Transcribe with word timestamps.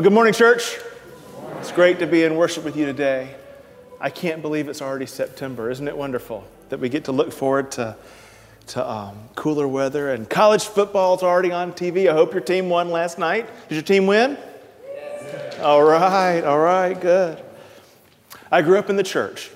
Well, 0.00 0.04
good 0.08 0.14
morning, 0.14 0.32
church. 0.32 0.78
It's 1.58 1.72
great 1.72 1.98
to 1.98 2.06
be 2.06 2.24
in 2.24 2.34
worship 2.34 2.64
with 2.64 2.74
you 2.74 2.86
today. 2.86 3.34
I 4.00 4.08
can't 4.08 4.40
believe 4.40 4.70
it's 4.70 4.80
already 4.80 5.04
September. 5.04 5.70
Isn't 5.70 5.86
it 5.86 5.94
wonderful 5.94 6.42
that 6.70 6.80
we 6.80 6.88
get 6.88 7.04
to 7.04 7.12
look 7.12 7.30
forward 7.30 7.70
to, 7.72 7.94
to 8.68 8.90
um, 8.90 9.18
cooler 9.34 9.68
weather 9.68 10.14
and 10.14 10.26
college 10.26 10.64
football's 10.64 11.22
already 11.22 11.52
on 11.52 11.74
TV? 11.74 12.08
I 12.08 12.14
hope 12.14 12.32
your 12.32 12.40
team 12.40 12.70
won 12.70 12.88
last 12.88 13.18
night. 13.18 13.46
Did 13.68 13.74
your 13.74 13.82
team 13.82 14.06
win? 14.06 14.38
Yes. 14.86 15.58
All 15.58 15.84
right, 15.84 16.40
all 16.44 16.60
right, 16.60 16.98
good. 16.98 17.38
I 18.50 18.62
grew 18.62 18.78
up 18.78 18.88
in 18.88 18.96
the 18.96 19.02
church. 19.02 19.50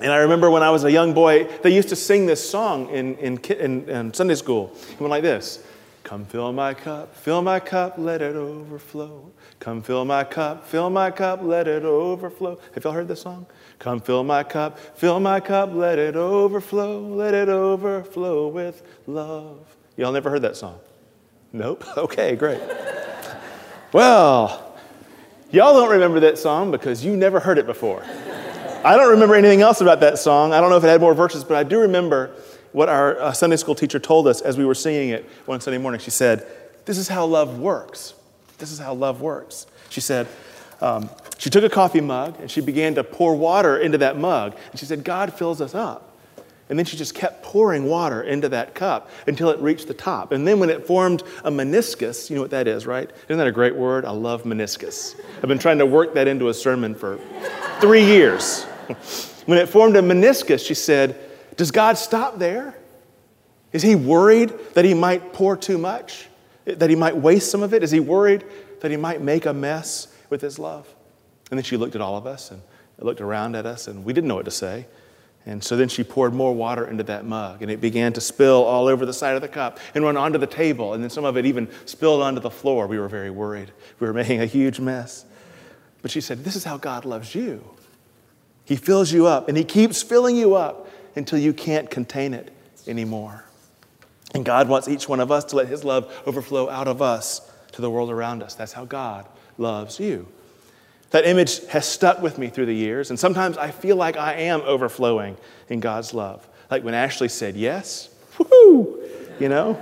And 0.00 0.12
I 0.12 0.18
remember 0.18 0.48
when 0.48 0.62
I 0.62 0.70
was 0.70 0.84
a 0.84 0.92
young 0.92 1.12
boy, 1.12 1.48
they 1.64 1.74
used 1.74 1.88
to 1.88 1.96
sing 1.96 2.26
this 2.26 2.48
song 2.48 2.88
in, 2.90 3.16
in, 3.16 3.38
in, 3.38 3.90
in 3.90 4.14
Sunday 4.14 4.36
school. 4.36 4.76
It 4.92 5.00
went 5.00 5.10
like 5.10 5.24
this 5.24 5.64
Come 6.06 6.24
fill 6.24 6.52
my 6.52 6.72
cup, 6.72 7.16
fill 7.16 7.42
my 7.42 7.58
cup, 7.58 7.94
let 7.98 8.22
it 8.22 8.36
overflow. 8.36 9.32
Come 9.58 9.82
fill 9.82 10.04
my 10.04 10.22
cup, 10.22 10.64
fill 10.64 10.88
my 10.88 11.10
cup, 11.10 11.42
let 11.42 11.66
it 11.66 11.82
overflow. 11.82 12.60
Have 12.74 12.84
y'all 12.84 12.92
heard 12.92 13.08
this 13.08 13.22
song? 13.22 13.44
Come 13.80 13.98
fill 13.98 14.22
my 14.22 14.44
cup, 14.44 14.78
fill 14.96 15.18
my 15.18 15.40
cup, 15.40 15.74
let 15.74 15.98
it 15.98 16.14
overflow, 16.14 17.00
let 17.00 17.34
it 17.34 17.48
overflow 17.48 18.46
with 18.46 18.84
love. 19.08 19.76
Y'all 19.96 20.12
never 20.12 20.30
heard 20.30 20.42
that 20.42 20.56
song? 20.56 20.78
Nope? 21.52 21.84
Okay, 21.96 22.36
great. 22.36 22.60
well, 23.92 24.76
y'all 25.50 25.74
don't 25.74 25.90
remember 25.90 26.20
that 26.20 26.38
song 26.38 26.70
because 26.70 27.04
you 27.04 27.16
never 27.16 27.40
heard 27.40 27.58
it 27.58 27.66
before. 27.66 28.04
I 28.84 28.96
don't 28.96 29.10
remember 29.10 29.34
anything 29.34 29.60
else 29.60 29.80
about 29.80 29.98
that 30.02 30.18
song. 30.18 30.52
I 30.52 30.60
don't 30.60 30.70
know 30.70 30.76
if 30.76 30.84
it 30.84 30.88
had 30.88 31.00
more 31.00 31.14
verses, 31.14 31.42
but 31.42 31.56
I 31.56 31.64
do 31.64 31.80
remember 31.80 32.36
what 32.76 32.90
our 32.90 33.18
uh, 33.18 33.32
Sunday 33.32 33.56
school 33.56 33.74
teacher 33.74 33.98
told 33.98 34.28
us 34.28 34.42
as 34.42 34.58
we 34.58 34.64
were 34.66 34.74
singing 34.74 35.08
it 35.08 35.24
one 35.46 35.62
Sunday 35.62 35.78
morning. 35.78 35.98
She 35.98 36.10
said, 36.10 36.46
This 36.84 36.98
is 36.98 37.08
how 37.08 37.24
love 37.24 37.58
works. 37.58 38.12
This 38.58 38.70
is 38.70 38.78
how 38.78 38.92
love 38.92 39.22
works. 39.22 39.66
She 39.88 40.02
said, 40.02 40.28
um, 40.82 41.08
She 41.38 41.48
took 41.48 41.64
a 41.64 41.70
coffee 41.70 42.02
mug 42.02 42.38
and 42.38 42.50
she 42.50 42.60
began 42.60 42.94
to 42.96 43.02
pour 43.02 43.34
water 43.34 43.78
into 43.78 43.96
that 43.96 44.18
mug. 44.18 44.54
And 44.70 44.78
she 44.78 44.84
said, 44.84 45.04
God 45.04 45.32
fills 45.32 45.62
us 45.62 45.74
up. 45.74 46.18
And 46.68 46.78
then 46.78 46.84
she 46.84 46.98
just 46.98 47.14
kept 47.14 47.42
pouring 47.42 47.86
water 47.86 48.22
into 48.22 48.50
that 48.50 48.74
cup 48.74 49.08
until 49.26 49.48
it 49.48 49.58
reached 49.60 49.88
the 49.88 49.94
top. 49.94 50.32
And 50.32 50.46
then 50.46 50.60
when 50.60 50.68
it 50.68 50.86
formed 50.86 51.22
a 51.44 51.50
meniscus, 51.50 52.28
you 52.28 52.36
know 52.36 52.42
what 52.42 52.50
that 52.50 52.68
is, 52.68 52.84
right? 52.86 53.10
Isn't 53.24 53.38
that 53.38 53.46
a 53.46 53.52
great 53.52 53.74
word? 53.74 54.04
I 54.04 54.10
love 54.10 54.42
meniscus. 54.42 55.18
I've 55.38 55.48
been 55.48 55.58
trying 55.58 55.78
to 55.78 55.86
work 55.86 56.12
that 56.12 56.28
into 56.28 56.50
a 56.50 56.54
sermon 56.54 56.94
for 56.94 57.18
three 57.80 58.04
years. 58.04 58.64
when 59.46 59.56
it 59.56 59.70
formed 59.70 59.96
a 59.96 60.02
meniscus, 60.02 60.66
she 60.66 60.74
said, 60.74 61.22
does 61.56 61.70
God 61.70 61.98
stop 61.98 62.38
there? 62.38 62.74
Is 63.72 63.82
he 63.82 63.94
worried 63.94 64.52
that 64.74 64.84
he 64.84 64.94
might 64.94 65.32
pour 65.32 65.56
too 65.56 65.78
much? 65.78 66.28
That 66.64 66.90
he 66.90 66.96
might 66.96 67.16
waste 67.16 67.50
some 67.50 67.62
of 67.62 67.74
it? 67.74 67.82
Is 67.82 67.90
he 67.90 68.00
worried 68.00 68.44
that 68.80 68.90
he 68.90 68.96
might 68.96 69.20
make 69.20 69.46
a 69.46 69.52
mess 69.52 70.08
with 70.30 70.40
his 70.40 70.58
love? 70.58 70.92
And 71.50 71.58
then 71.58 71.64
she 71.64 71.76
looked 71.76 71.94
at 71.94 72.00
all 72.00 72.16
of 72.16 72.26
us 72.26 72.50
and 72.50 72.60
looked 72.98 73.20
around 73.20 73.54
at 73.54 73.66
us, 73.66 73.86
and 73.88 74.04
we 74.04 74.12
didn't 74.12 74.28
know 74.28 74.36
what 74.36 74.46
to 74.46 74.50
say. 74.50 74.86
And 75.44 75.62
so 75.62 75.76
then 75.76 75.88
she 75.88 76.02
poured 76.02 76.34
more 76.34 76.52
water 76.52 76.88
into 76.88 77.04
that 77.04 77.24
mug, 77.24 77.62
and 77.62 77.70
it 77.70 77.80
began 77.80 78.12
to 78.14 78.20
spill 78.20 78.64
all 78.64 78.88
over 78.88 79.06
the 79.06 79.12
side 79.12 79.36
of 79.36 79.42
the 79.42 79.48
cup 79.48 79.78
and 79.94 80.02
run 80.02 80.16
onto 80.16 80.38
the 80.38 80.46
table, 80.46 80.94
and 80.94 81.02
then 81.02 81.10
some 81.10 81.24
of 81.24 81.36
it 81.36 81.46
even 81.46 81.68
spilled 81.84 82.20
onto 82.20 82.40
the 82.40 82.50
floor. 82.50 82.88
We 82.88 82.98
were 82.98 83.08
very 83.08 83.30
worried. 83.30 83.70
We 84.00 84.08
were 84.08 84.12
making 84.12 84.40
a 84.40 84.46
huge 84.46 84.80
mess. 84.80 85.24
But 86.02 86.10
she 86.10 86.20
said, 86.20 86.44
This 86.44 86.56
is 86.56 86.64
how 86.64 86.78
God 86.78 87.04
loves 87.04 87.34
you. 87.34 87.64
He 88.64 88.74
fills 88.74 89.12
you 89.12 89.26
up, 89.26 89.48
and 89.48 89.56
He 89.56 89.62
keeps 89.62 90.02
filling 90.02 90.36
you 90.36 90.56
up 90.56 90.88
until 91.16 91.38
you 91.38 91.52
can't 91.52 91.90
contain 91.90 92.34
it 92.34 92.52
anymore. 92.86 93.44
And 94.34 94.44
God 94.44 94.68
wants 94.68 94.88
each 94.88 95.08
one 95.08 95.20
of 95.20 95.32
us 95.32 95.44
to 95.46 95.56
let 95.56 95.68
His 95.68 95.84
love 95.84 96.12
overflow 96.26 96.68
out 96.68 96.88
of 96.88 97.00
us 97.00 97.40
to 97.72 97.80
the 97.80 97.90
world 97.90 98.10
around 98.10 98.42
us. 98.42 98.54
That's 98.54 98.72
how 98.72 98.84
God 98.84 99.26
loves 99.58 99.98
you. 99.98 100.28
That 101.10 101.24
image 101.24 101.66
has 101.68 101.86
stuck 101.86 102.20
with 102.20 102.36
me 102.36 102.48
through 102.48 102.66
the 102.66 102.74
years, 102.74 103.10
and 103.10 103.18
sometimes 103.18 103.56
I 103.56 103.70
feel 103.70 103.96
like 103.96 104.16
I 104.16 104.34
am 104.34 104.60
overflowing 104.62 105.36
in 105.68 105.80
God's 105.80 106.12
love. 106.12 106.46
Like 106.70 106.84
when 106.84 106.94
Ashley 106.94 107.28
said 107.28 107.56
yes, 107.56 108.10
woohoo, 108.36 109.08
you 109.40 109.48
know, 109.48 109.74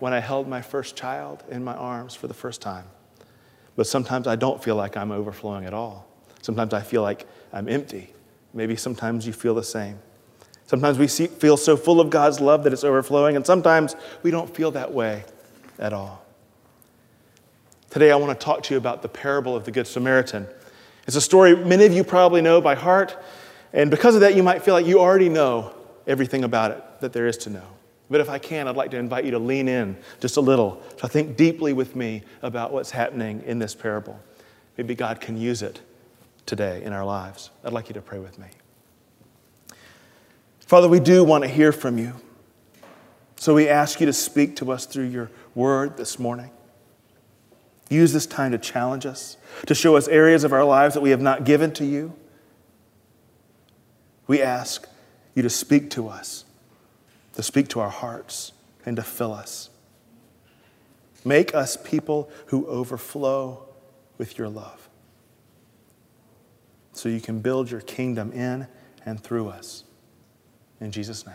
when 0.00 0.12
I 0.12 0.18
held 0.18 0.48
my 0.48 0.60
first 0.60 0.96
child 0.96 1.44
in 1.48 1.62
my 1.64 1.74
arms 1.74 2.14
for 2.14 2.26
the 2.26 2.34
first 2.34 2.60
time. 2.60 2.84
But 3.76 3.86
sometimes 3.86 4.26
I 4.26 4.36
don't 4.36 4.62
feel 4.62 4.74
like 4.74 4.96
I'm 4.96 5.12
overflowing 5.12 5.64
at 5.64 5.72
all. 5.72 6.06
Sometimes 6.42 6.74
I 6.74 6.82
feel 6.82 7.02
like 7.02 7.26
I'm 7.52 7.68
empty. 7.68 8.12
Maybe 8.52 8.74
sometimes 8.74 9.26
you 9.26 9.32
feel 9.32 9.54
the 9.54 9.62
same. 9.62 10.00
Sometimes 10.68 10.98
we 10.98 11.08
see, 11.08 11.26
feel 11.26 11.56
so 11.56 11.78
full 11.78 11.98
of 11.98 12.10
God's 12.10 12.40
love 12.40 12.62
that 12.64 12.74
it's 12.74 12.84
overflowing, 12.84 13.36
and 13.36 13.44
sometimes 13.44 13.96
we 14.22 14.30
don't 14.30 14.54
feel 14.54 14.70
that 14.72 14.92
way 14.92 15.24
at 15.78 15.94
all. 15.94 16.24
Today, 17.88 18.12
I 18.12 18.16
want 18.16 18.38
to 18.38 18.44
talk 18.44 18.62
to 18.64 18.74
you 18.74 18.78
about 18.78 19.00
the 19.00 19.08
parable 19.08 19.56
of 19.56 19.64
the 19.64 19.70
Good 19.70 19.86
Samaritan. 19.86 20.46
It's 21.06 21.16
a 21.16 21.22
story 21.22 21.56
many 21.56 21.86
of 21.86 21.94
you 21.94 22.04
probably 22.04 22.42
know 22.42 22.60
by 22.60 22.74
heart, 22.74 23.16
and 23.72 23.90
because 23.90 24.14
of 24.14 24.20
that, 24.20 24.36
you 24.36 24.42
might 24.42 24.62
feel 24.62 24.74
like 24.74 24.84
you 24.84 25.00
already 25.00 25.30
know 25.30 25.74
everything 26.06 26.44
about 26.44 26.70
it 26.72 26.84
that 27.00 27.14
there 27.14 27.26
is 27.26 27.38
to 27.38 27.50
know. 27.50 27.64
But 28.10 28.20
if 28.20 28.28
I 28.28 28.38
can, 28.38 28.68
I'd 28.68 28.76
like 28.76 28.90
to 28.90 28.98
invite 28.98 29.24
you 29.24 29.30
to 29.30 29.38
lean 29.38 29.68
in 29.68 29.96
just 30.20 30.36
a 30.36 30.42
little, 30.42 30.82
to 30.98 31.08
think 31.08 31.38
deeply 31.38 31.72
with 31.72 31.96
me 31.96 32.24
about 32.42 32.74
what's 32.74 32.90
happening 32.90 33.42
in 33.46 33.58
this 33.58 33.74
parable. 33.74 34.20
Maybe 34.76 34.94
God 34.94 35.18
can 35.18 35.38
use 35.38 35.62
it 35.62 35.80
today 36.44 36.82
in 36.84 36.92
our 36.92 37.06
lives. 37.06 37.48
I'd 37.64 37.72
like 37.72 37.88
you 37.88 37.94
to 37.94 38.02
pray 38.02 38.18
with 38.18 38.38
me. 38.38 38.48
Father, 40.68 40.86
we 40.86 41.00
do 41.00 41.24
want 41.24 41.44
to 41.44 41.48
hear 41.48 41.72
from 41.72 41.96
you. 41.96 42.12
So 43.36 43.54
we 43.54 43.70
ask 43.70 44.00
you 44.00 44.06
to 44.06 44.12
speak 44.12 44.56
to 44.56 44.70
us 44.70 44.84
through 44.84 45.06
your 45.06 45.30
word 45.54 45.96
this 45.96 46.18
morning. 46.18 46.50
Use 47.88 48.12
this 48.12 48.26
time 48.26 48.52
to 48.52 48.58
challenge 48.58 49.06
us, 49.06 49.38
to 49.64 49.74
show 49.74 49.96
us 49.96 50.08
areas 50.08 50.44
of 50.44 50.52
our 50.52 50.64
lives 50.64 50.92
that 50.92 51.00
we 51.00 51.08
have 51.08 51.22
not 51.22 51.44
given 51.44 51.72
to 51.72 51.86
you. 51.86 52.12
We 54.26 54.42
ask 54.42 54.86
you 55.34 55.42
to 55.42 55.48
speak 55.48 55.88
to 55.92 56.06
us, 56.06 56.44
to 57.32 57.42
speak 57.42 57.68
to 57.68 57.80
our 57.80 57.88
hearts, 57.88 58.52
and 58.84 58.94
to 58.96 59.02
fill 59.02 59.32
us. 59.32 59.70
Make 61.24 61.54
us 61.54 61.78
people 61.78 62.28
who 62.48 62.66
overflow 62.66 63.66
with 64.18 64.36
your 64.36 64.50
love 64.50 64.90
so 66.92 67.08
you 67.08 67.22
can 67.22 67.40
build 67.40 67.70
your 67.70 67.80
kingdom 67.80 68.32
in 68.32 68.66
and 69.06 69.18
through 69.18 69.48
us. 69.48 69.84
In 70.80 70.92
Jesus' 70.92 71.26
name, 71.26 71.34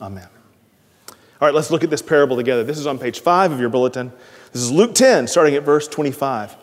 amen. 0.00 0.28
All 1.08 1.48
right, 1.48 1.54
let's 1.54 1.70
look 1.70 1.82
at 1.82 1.88
this 1.88 2.02
parable 2.02 2.36
together. 2.36 2.62
This 2.64 2.78
is 2.78 2.86
on 2.86 2.98
page 2.98 3.20
five 3.20 3.50
of 3.50 3.60
your 3.60 3.70
bulletin. 3.70 4.12
This 4.52 4.60
is 4.60 4.70
Luke 4.70 4.94
10, 4.94 5.26
starting 5.26 5.54
at 5.54 5.62
verse 5.62 5.88
25. 5.88 6.54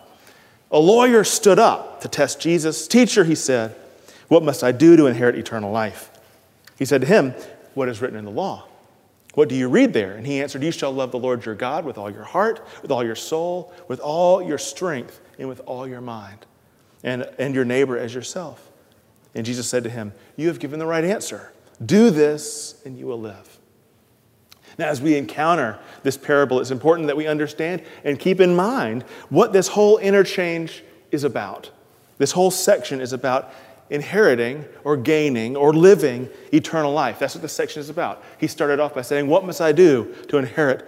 A 0.69 0.79
lawyer 0.79 1.23
stood 1.23 1.57
up 1.57 2.01
to 2.01 2.07
test 2.07 2.40
Jesus. 2.40 2.88
Teacher, 2.88 3.23
he 3.23 3.34
said, 3.34 3.75
What 4.28 4.44
must 4.44 4.63
I 4.63 4.72
do 4.72 4.95
to 4.95 5.07
inherit 5.07 5.35
eternal 5.35 5.72
life? 5.72 6.12
He 6.78 6.85
said 6.85 7.01
to 7.01 7.07
him, 7.07 7.34
What 7.74 7.89
is 7.89 8.01
written 8.01 8.18
in 8.18 8.25
the 8.25 8.31
law? 8.31 8.66
What 9.34 9.50
do 9.50 9.56
you 9.56 9.69
read 9.69 9.94
there? 9.94 10.13
And 10.13 10.28
he 10.28 10.41
answered, 10.41 10.63
You 10.63 10.72
shall 10.72 10.91
love 10.91 11.12
the 11.12 11.19
Lord 11.19 11.45
your 11.45 11.56
God 11.56 11.85
with 11.85 11.97
all 11.97 12.09
your 12.09 12.24
heart, 12.24 12.66
with 12.81 12.91
all 12.91 13.03
your 13.03 13.16
soul, 13.16 13.74
with 13.88 14.00
all 14.00 14.44
your 14.44 14.57
strength, 14.57 15.19
and 15.39 15.47
with 15.47 15.62
all 15.66 15.88
your 15.88 16.01
mind, 16.01 16.45
and, 17.03 17.28
and 17.39 17.56
your 17.56 17.66
neighbor 17.66 17.97
as 17.97 18.13
yourself. 18.13 18.67
And 19.36 19.46
Jesus 19.46 19.68
said 19.70 19.84
to 19.84 19.90
him, 19.90 20.14
You 20.36 20.48
have 20.48 20.60
given 20.60 20.80
the 20.80 20.86
right 20.86 21.04
answer. 21.04 21.52
Do 21.84 22.10
this, 22.10 22.81
and 22.86 22.98
you 22.98 23.06
will 23.06 23.19
live. 23.19 23.60
Now, 24.78 24.88
as 24.88 25.01
we 25.01 25.16
encounter 25.16 25.80
this 26.04 26.18
parable, 26.18 26.60
it's 26.60 26.72
important 26.72 27.07
that 27.07 27.18
we 27.18 27.28
understand 27.28 27.84
and 28.04 28.19
keep 28.19 28.40
in 28.40 28.56
mind 28.56 29.04
what 29.30 29.54
this 29.54 29.69
whole 29.69 29.98
interchange 29.98 30.84
is 31.12 31.24
about. 31.24 31.72
This 32.18 32.31
whole 32.31 32.51
section 32.51 33.01
is 33.01 33.13
about 33.13 33.51
inheriting 33.90 34.66
or 34.84 34.98
gaining 34.98 35.56
or 35.56 35.74
living 35.74 36.30
eternal 36.54 36.92
life. 36.92 37.19
That's 37.19 37.36
what 37.36 37.42
this 37.42 37.54
section 37.54 37.80
is 37.80 37.90
about. 37.90 38.24
He 38.38 38.48
started 38.48 38.80
off 38.80 38.94
by 38.94 39.01
saying, 39.01 39.28
What 39.28 39.46
must 39.46 39.62
I 39.62 39.72
do 39.72 40.13
to 40.28 40.38
inherit 40.38 40.88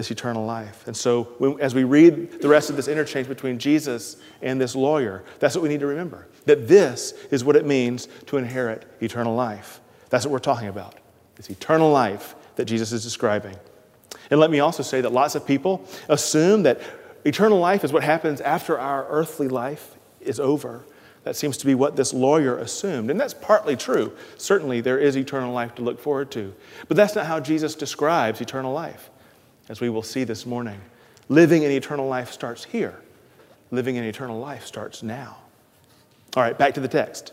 this 0.00 0.10
eternal 0.10 0.46
life. 0.46 0.86
And 0.86 0.96
so, 0.96 1.24
when, 1.36 1.60
as 1.60 1.74
we 1.74 1.84
read 1.84 2.40
the 2.40 2.48
rest 2.48 2.70
of 2.70 2.76
this 2.76 2.88
interchange 2.88 3.28
between 3.28 3.58
Jesus 3.58 4.16
and 4.40 4.58
this 4.58 4.74
lawyer, 4.74 5.24
that's 5.40 5.54
what 5.54 5.62
we 5.62 5.68
need 5.68 5.80
to 5.80 5.86
remember 5.86 6.26
that 6.46 6.66
this 6.66 7.12
is 7.30 7.44
what 7.44 7.54
it 7.54 7.66
means 7.66 8.08
to 8.24 8.38
inherit 8.38 8.90
eternal 9.02 9.34
life. 9.34 9.82
That's 10.08 10.24
what 10.24 10.32
we're 10.32 10.38
talking 10.38 10.68
about. 10.68 10.94
It's 11.36 11.50
eternal 11.50 11.90
life 11.92 12.34
that 12.56 12.64
Jesus 12.64 12.92
is 12.92 13.02
describing. 13.04 13.54
And 14.30 14.40
let 14.40 14.50
me 14.50 14.60
also 14.60 14.82
say 14.82 15.02
that 15.02 15.12
lots 15.12 15.34
of 15.34 15.46
people 15.46 15.86
assume 16.08 16.62
that 16.62 16.80
eternal 17.26 17.58
life 17.58 17.84
is 17.84 17.92
what 17.92 18.02
happens 18.02 18.40
after 18.40 18.78
our 18.78 19.06
earthly 19.08 19.48
life 19.48 19.96
is 20.22 20.40
over. 20.40 20.86
That 21.24 21.36
seems 21.36 21.58
to 21.58 21.66
be 21.66 21.74
what 21.74 21.94
this 21.94 22.14
lawyer 22.14 22.56
assumed. 22.56 23.10
And 23.10 23.20
that's 23.20 23.34
partly 23.34 23.76
true. 23.76 24.16
Certainly, 24.38 24.80
there 24.80 24.98
is 24.98 25.14
eternal 25.14 25.52
life 25.52 25.74
to 25.74 25.82
look 25.82 26.00
forward 26.00 26.30
to. 26.30 26.54
But 26.88 26.96
that's 26.96 27.14
not 27.14 27.26
how 27.26 27.38
Jesus 27.38 27.74
describes 27.74 28.40
eternal 28.40 28.72
life 28.72 29.10
as 29.68 29.80
we 29.80 29.88
will 29.88 30.02
see 30.02 30.24
this 30.24 30.46
morning. 30.46 30.80
Living 31.28 31.62
in 31.62 31.70
eternal 31.70 32.08
life 32.08 32.32
starts 32.32 32.64
here, 32.64 33.00
living 33.70 33.96
in 33.96 34.04
eternal 34.04 34.38
life 34.38 34.64
starts 34.64 35.02
now. 35.02 35.36
All 36.36 36.42
right, 36.42 36.56
back 36.56 36.74
to 36.74 36.80
the 36.80 36.88
text. 36.88 37.32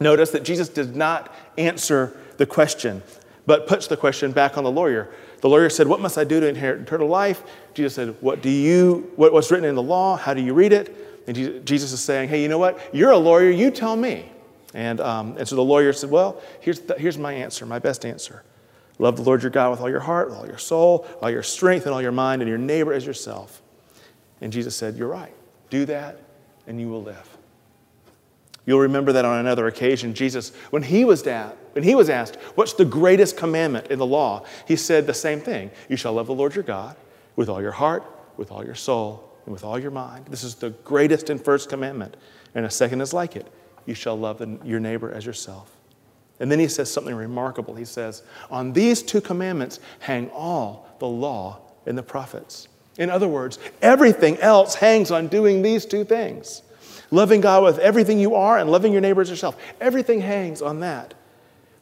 Notice 0.00 0.30
that 0.30 0.44
Jesus 0.44 0.68
did 0.68 0.96
not 0.96 1.34
answer 1.58 2.16
the 2.36 2.46
question 2.46 3.02
but 3.50 3.66
puts 3.66 3.88
the 3.88 3.96
question 3.96 4.30
back 4.30 4.56
on 4.56 4.62
the 4.62 4.70
lawyer. 4.70 5.08
The 5.40 5.48
lawyer 5.48 5.68
said, 5.70 5.88
What 5.88 6.00
must 6.00 6.16
I 6.16 6.22
do 6.22 6.38
to 6.38 6.46
inherit 6.46 6.82
eternal 6.82 7.08
life? 7.08 7.42
Jesus 7.74 7.94
said, 7.94 8.14
What 8.20 8.42
do 8.42 8.48
you, 8.48 9.10
what, 9.16 9.32
what's 9.32 9.50
written 9.50 9.68
in 9.68 9.74
the 9.74 9.82
law? 9.82 10.16
How 10.16 10.34
do 10.34 10.40
you 10.40 10.54
read 10.54 10.72
it? 10.72 11.24
And 11.26 11.66
Jesus 11.66 11.92
is 11.92 12.00
saying, 12.00 12.28
Hey, 12.28 12.42
you 12.42 12.48
know 12.48 12.58
what? 12.58 12.78
You're 12.94 13.10
a 13.10 13.18
lawyer, 13.18 13.50
you 13.50 13.72
tell 13.72 13.96
me. 13.96 14.30
And, 14.72 15.00
um, 15.00 15.36
and 15.36 15.48
so 15.48 15.56
the 15.56 15.64
lawyer 15.64 15.92
said, 15.92 16.10
Well, 16.10 16.40
here's, 16.60 16.78
the, 16.78 16.94
here's 16.94 17.18
my 17.18 17.32
answer, 17.32 17.66
my 17.66 17.80
best 17.80 18.06
answer. 18.06 18.44
Love 19.00 19.16
the 19.16 19.22
Lord 19.22 19.42
your 19.42 19.50
God 19.50 19.70
with 19.70 19.80
all 19.80 19.88
your 19.88 20.00
heart, 20.00 20.28
with 20.28 20.36
all 20.36 20.46
your 20.46 20.58
soul, 20.58 21.06
all 21.22 21.30
your 21.30 21.42
strength, 21.42 21.86
and 21.86 21.94
all 21.94 22.02
your 22.02 22.12
mind, 22.12 22.42
and 22.42 22.48
your 22.48 22.58
neighbor 22.58 22.92
as 22.92 23.06
yourself. 23.06 23.62
And 24.42 24.52
Jesus 24.52 24.76
said, 24.76 24.94
You're 24.96 25.08
right. 25.08 25.32
Do 25.70 25.86
that, 25.86 26.18
and 26.66 26.78
you 26.78 26.90
will 26.90 27.02
live. 27.02 27.26
You'll 28.66 28.80
remember 28.80 29.12
that 29.12 29.24
on 29.24 29.38
another 29.38 29.66
occasion, 29.68 30.12
Jesus, 30.12 30.54
when 30.68 30.82
he 30.82 31.06
was 31.06 31.26
asked, 31.26 31.56
when 31.72 31.82
he 31.82 31.94
was 31.94 32.10
asked, 32.10 32.36
What's 32.56 32.74
the 32.74 32.84
greatest 32.84 33.38
commandment 33.38 33.86
in 33.86 33.98
the 33.98 34.04
law? 34.04 34.44
He 34.68 34.76
said 34.76 35.06
the 35.06 35.14
same 35.14 35.40
thing 35.40 35.70
You 35.88 35.96
shall 35.96 36.12
love 36.12 36.26
the 36.26 36.34
Lord 36.34 36.54
your 36.54 36.64
God 36.64 36.94
with 37.36 37.48
all 37.48 37.62
your 37.62 37.72
heart, 37.72 38.04
with 38.36 38.52
all 38.52 38.62
your 38.62 38.74
soul, 38.74 39.32
and 39.46 39.54
with 39.54 39.64
all 39.64 39.78
your 39.78 39.90
mind. 39.90 40.26
This 40.26 40.44
is 40.44 40.56
the 40.56 40.70
greatest 40.70 41.30
and 41.30 41.42
first 41.42 41.70
commandment. 41.70 42.18
And 42.54 42.66
a 42.66 42.70
second 42.70 43.00
is 43.00 43.14
like 43.14 43.34
it 43.34 43.46
you 43.86 43.94
shall 43.94 44.18
love 44.18 44.46
your 44.62 44.78
neighbor 44.78 45.10
as 45.10 45.24
yourself. 45.24 45.74
And 46.40 46.50
then 46.50 46.58
he 46.58 46.68
says 46.68 46.90
something 46.90 47.14
remarkable. 47.14 47.74
He 47.74 47.84
says, 47.84 48.22
On 48.50 48.72
these 48.72 49.02
two 49.02 49.20
commandments 49.20 49.78
hang 50.00 50.30
all 50.30 50.88
the 50.98 51.06
law 51.06 51.60
and 51.86 51.96
the 51.96 52.02
prophets. 52.02 52.66
In 52.98 53.10
other 53.10 53.28
words, 53.28 53.58
everything 53.80 54.38
else 54.38 54.74
hangs 54.74 55.10
on 55.10 55.28
doing 55.28 55.62
these 55.62 55.86
two 55.86 56.04
things 56.04 56.62
loving 57.10 57.40
God 57.40 57.64
with 57.64 57.78
everything 57.78 58.18
you 58.18 58.34
are 58.34 58.58
and 58.58 58.70
loving 58.70 58.92
your 58.92 59.00
neighbor 59.00 59.20
as 59.20 59.30
yourself. 59.30 59.56
Everything 59.80 60.20
hangs 60.20 60.62
on 60.62 60.80
that, 60.80 61.14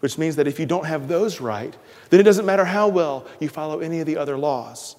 which 0.00 0.18
means 0.18 0.36
that 0.36 0.46
if 0.46 0.58
you 0.58 0.66
don't 0.66 0.86
have 0.86 1.08
those 1.08 1.40
right, 1.40 1.76
then 2.10 2.20
it 2.20 2.22
doesn't 2.22 2.46
matter 2.46 2.64
how 2.64 2.88
well 2.88 3.26
you 3.40 3.48
follow 3.48 3.80
any 3.80 4.00
of 4.00 4.06
the 4.06 4.16
other 4.16 4.38
laws. 4.38 4.96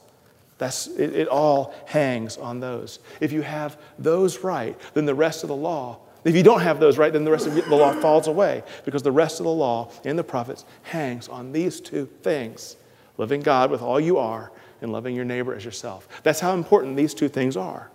That's, 0.57 0.87
it, 0.87 1.15
it 1.15 1.27
all 1.27 1.73
hangs 1.85 2.37
on 2.37 2.59
those. 2.59 2.99
If 3.21 3.31
you 3.31 3.41
have 3.41 3.77
those 3.97 4.39
right, 4.43 4.77
then 4.93 5.05
the 5.05 5.15
rest 5.15 5.43
of 5.43 5.47
the 5.47 5.55
law, 5.55 5.99
if 6.29 6.35
you 6.35 6.43
don't 6.43 6.61
have 6.61 6.79
those 6.79 6.97
right, 6.97 7.11
then 7.11 7.23
the 7.23 7.31
rest 7.31 7.47
of 7.47 7.55
the 7.55 7.75
law 7.75 7.91
falls 7.93 8.27
away 8.27 8.63
because 8.85 9.03
the 9.03 9.11
rest 9.11 9.39
of 9.39 9.45
the 9.45 9.51
law 9.51 9.91
and 10.05 10.17
the 10.17 10.23
prophets 10.23 10.63
hangs 10.83 11.27
on 11.27 11.51
these 11.51 11.81
two 11.81 12.05
things 12.21 12.77
loving 13.17 13.41
God 13.41 13.71
with 13.71 13.81
all 13.81 13.99
you 13.99 14.17
are 14.17 14.51
and 14.81 14.91
loving 14.91 15.15
your 15.15 15.25
neighbor 15.25 15.53
as 15.53 15.65
yourself. 15.65 16.07
That's 16.23 16.39
how 16.39 16.53
important 16.53 16.95
these 16.95 17.13
two 17.13 17.27
things 17.27 17.57
are. 17.57 17.89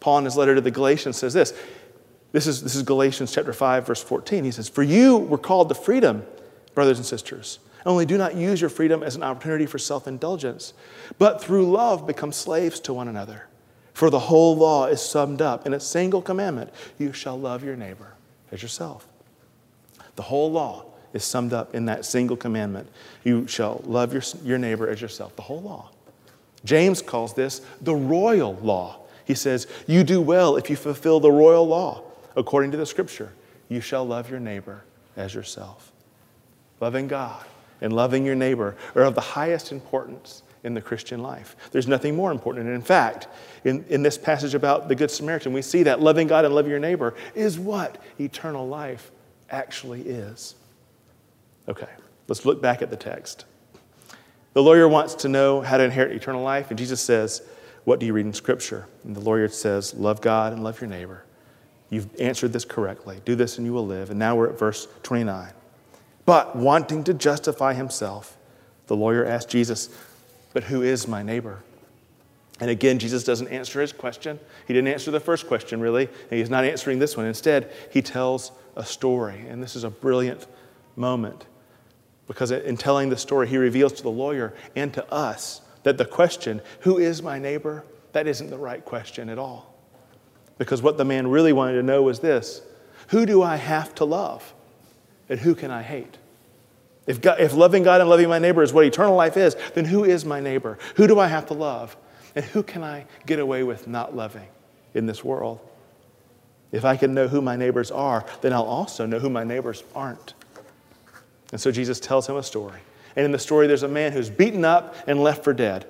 Paul, 0.00 0.18
in 0.18 0.24
his 0.26 0.36
letter 0.36 0.54
to 0.54 0.60
the 0.60 0.70
Galatians, 0.70 1.16
says 1.16 1.32
this. 1.32 1.54
This 2.32 2.46
is, 2.46 2.62
this 2.62 2.74
is 2.74 2.82
Galatians 2.82 3.32
chapter 3.32 3.52
5, 3.52 3.86
verse 3.86 4.02
14. 4.02 4.44
He 4.44 4.50
says, 4.50 4.68
For 4.68 4.82
you 4.82 5.16
were 5.16 5.38
called 5.38 5.68
to 5.68 5.74
freedom, 5.74 6.26
brothers 6.74 6.98
and 6.98 7.06
sisters. 7.06 7.60
Only 7.86 8.04
do 8.04 8.18
not 8.18 8.34
use 8.34 8.60
your 8.60 8.70
freedom 8.70 9.02
as 9.02 9.14
an 9.14 9.22
opportunity 9.22 9.66
for 9.66 9.78
self 9.78 10.08
indulgence, 10.08 10.74
but 11.18 11.40
through 11.40 11.70
love 11.70 12.06
become 12.06 12.32
slaves 12.32 12.80
to 12.80 12.92
one 12.92 13.08
another. 13.08 13.46
For 13.94 14.10
the 14.10 14.18
whole 14.18 14.56
law 14.56 14.86
is 14.86 15.00
summed 15.00 15.40
up 15.40 15.66
in 15.66 15.72
a 15.72 15.80
single 15.80 16.20
commandment 16.20 16.70
you 16.98 17.12
shall 17.12 17.38
love 17.38 17.64
your 17.64 17.76
neighbor 17.76 18.14
as 18.52 18.60
yourself. 18.60 19.06
The 20.16 20.22
whole 20.22 20.50
law 20.50 20.86
is 21.12 21.24
summed 21.24 21.52
up 21.52 21.74
in 21.74 21.86
that 21.86 22.04
single 22.04 22.36
commandment 22.36 22.88
you 23.22 23.46
shall 23.46 23.80
love 23.86 24.12
your, 24.12 24.22
your 24.42 24.58
neighbor 24.58 24.88
as 24.88 25.00
yourself. 25.00 25.34
The 25.36 25.42
whole 25.42 25.62
law. 25.62 25.90
James 26.64 27.00
calls 27.00 27.34
this 27.34 27.60
the 27.80 27.94
royal 27.94 28.56
law. 28.56 28.98
He 29.24 29.34
says, 29.34 29.68
You 29.86 30.02
do 30.02 30.20
well 30.20 30.56
if 30.56 30.68
you 30.68 30.76
fulfill 30.76 31.20
the 31.20 31.30
royal 31.30 31.66
law. 31.66 32.02
According 32.36 32.72
to 32.72 32.76
the 32.76 32.86
scripture, 32.86 33.32
you 33.68 33.80
shall 33.80 34.04
love 34.04 34.28
your 34.28 34.40
neighbor 34.40 34.82
as 35.16 35.34
yourself. 35.34 35.92
Loving 36.80 37.06
God 37.06 37.44
and 37.80 37.92
loving 37.92 38.26
your 38.26 38.34
neighbor 38.34 38.76
are 38.96 39.02
of 39.02 39.14
the 39.14 39.20
highest 39.20 39.70
importance 39.70 40.42
in 40.64 40.74
the 40.74 40.80
Christian 40.80 41.22
life. 41.22 41.54
There's 41.70 41.86
nothing 41.86 42.16
more 42.16 42.32
important. 42.32 42.66
And 42.66 42.74
in 42.74 42.82
fact, 42.82 43.28
in, 43.62 43.84
in 43.88 44.02
this 44.02 44.18
passage 44.18 44.54
about 44.54 44.88
the 44.88 44.94
Good 44.94 45.10
Samaritan, 45.10 45.52
we 45.52 45.62
see 45.62 45.84
that 45.84 46.00
loving 46.00 46.26
God 46.26 46.44
and 46.44 46.54
loving 46.54 46.70
your 46.70 46.80
neighbor 46.80 47.14
is 47.34 47.58
what 47.58 48.02
eternal 48.18 48.66
life 48.66 49.12
actually 49.50 50.02
is. 50.02 50.54
Okay, 51.68 51.88
let's 52.26 52.44
look 52.44 52.60
back 52.60 52.82
at 52.82 52.90
the 52.90 52.96
text. 52.96 53.44
The 54.54 54.62
lawyer 54.62 54.88
wants 54.88 55.14
to 55.16 55.28
know 55.28 55.60
how 55.60 55.76
to 55.76 55.84
inherit 55.84 56.12
eternal 56.12 56.42
life, 56.42 56.70
and 56.70 56.78
Jesus 56.78 57.00
says, 57.00 57.42
What 57.84 58.00
do 58.00 58.06
you 58.06 58.12
read 58.12 58.26
in 58.26 58.32
Scripture? 58.32 58.86
And 59.04 59.14
the 59.14 59.20
lawyer 59.20 59.48
says, 59.48 59.94
Love 59.94 60.20
God 60.20 60.52
and 60.52 60.64
love 60.64 60.80
your 60.80 60.88
neighbor. 60.88 61.24
You've 61.90 62.08
answered 62.20 62.52
this 62.52 62.64
correctly. 62.64 63.20
Do 63.24 63.34
this 63.34 63.58
and 63.58 63.66
you 63.66 63.72
will 63.72 63.86
live. 63.86 64.10
And 64.10 64.18
now 64.18 64.34
we're 64.36 64.48
at 64.48 64.58
verse 64.58 64.88
29. 65.02 65.52
But 66.24 66.56
wanting 66.56 67.04
to 67.04 67.14
justify 67.14 67.74
himself, 67.74 68.38
the 68.86 68.96
lawyer 68.96 69.24
asked 69.24 69.48
Jesus, 69.48 69.90
But 70.54 70.64
who 70.64 70.80
is 70.80 71.06
my 71.06 71.22
neighbor? 71.22 71.62
And 72.60 72.70
again, 72.70 72.98
Jesus 72.98 73.24
doesn't 73.24 73.48
answer 73.48 73.82
his 73.82 73.92
question. 73.92 74.40
He 74.66 74.72
didn't 74.72 74.88
answer 74.88 75.10
the 75.10 75.20
first 75.20 75.46
question, 75.46 75.80
really, 75.80 76.06
and 76.06 76.38
he's 76.38 76.48
not 76.48 76.64
answering 76.64 77.00
this 77.00 77.16
one. 77.16 77.26
Instead, 77.26 77.70
he 77.90 78.00
tells 78.00 78.52
a 78.76 78.84
story, 78.84 79.44
and 79.48 79.62
this 79.62 79.76
is 79.76 79.84
a 79.84 79.90
brilliant 79.90 80.46
moment 80.96 81.44
because 82.26 82.50
in 82.50 82.76
telling 82.76 83.10
the 83.10 83.16
story, 83.16 83.48
he 83.48 83.58
reveals 83.58 83.92
to 83.94 84.02
the 84.02 84.10
lawyer 84.10 84.54
and 84.74 84.92
to 84.94 85.12
us 85.12 85.60
that 85.82 85.98
the 85.98 86.04
question, 86.04 86.62
Who 86.80 86.98
is 86.98 87.22
my 87.22 87.38
neighbor? 87.38 87.84
that 88.12 88.28
isn't 88.28 88.48
the 88.48 88.58
right 88.58 88.84
question 88.84 89.28
at 89.28 89.38
all. 89.38 89.74
Because 90.56 90.80
what 90.80 90.96
the 90.96 91.04
man 91.04 91.26
really 91.26 91.52
wanted 91.52 91.74
to 91.74 91.82
know 91.82 92.02
was 92.02 92.20
this 92.20 92.62
Who 93.08 93.26
do 93.26 93.42
I 93.42 93.56
have 93.56 93.94
to 93.96 94.04
love? 94.04 94.54
And 95.28 95.40
who 95.40 95.54
can 95.54 95.70
I 95.70 95.82
hate? 95.82 96.18
If, 97.06 97.20
God, 97.20 97.40
if 97.40 97.54
loving 97.54 97.82
God 97.82 98.00
and 98.00 98.08
loving 98.08 98.28
my 98.28 98.38
neighbor 98.38 98.62
is 98.62 98.72
what 98.72 98.84
eternal 98.84 99.14
life 99.14 99.36
is, 99.36 99.56
then 99.74 99.84
who 99.84 100.04
is 100.04 100.24
my 100.24 100.40
neighbor? 100.40 100.78
Who 100.96 101.06
do 101.06 101.18
I 101.18 101.26
have 101.26 101.46
to 101.46 101.54
love? 101.54 101.96
And 102.34 102.44
who 102.44 102.62
can 102.62 102.82
I 102.82 103.04
get 103.26 103.38
away 103.38 103.62
with 103.62 103.86
not 103.86 104.16
loving 104.16 104.48
in 104.94 105.06
this 105.06 105.22
world? 105.22 105.60
If 106.72 106.84
I 106.84 106.96
can 106.96 107.14
know 107.14 107.28
who 107.28 107.40
my 107.40 107.56
neighbors 107.56 107.90
are, 107.90 108.24
then 108.40 108.52
I'll 108.52 108.64
also 108.64 109.06
know 109.06 109.18
who 109.18 109.30
my 109.30 109.44
neighbors 109.44 109.84
aren't. 109.94 110.34
And 111.52 111.60
so 111.60 111.70
Jesus 111.70 112.00
tells 112.00 112.28
him 112.28 112.36
a 112.36 112.42
story. 112.42 112.80
And 113.14 113.24
in 113.24 113.30
the 113.30 113.38
story, 113.38 113.66
there's 113.66 113.84
a 113.84 113.88
man 113.88 114.10
who's 114.10 114.30
beaten 114.30 114.64
up 114.64 114.96
and 115.06 115.22
left 115.22 115.44
for 115.44 115.52
dead. 115.52 115.86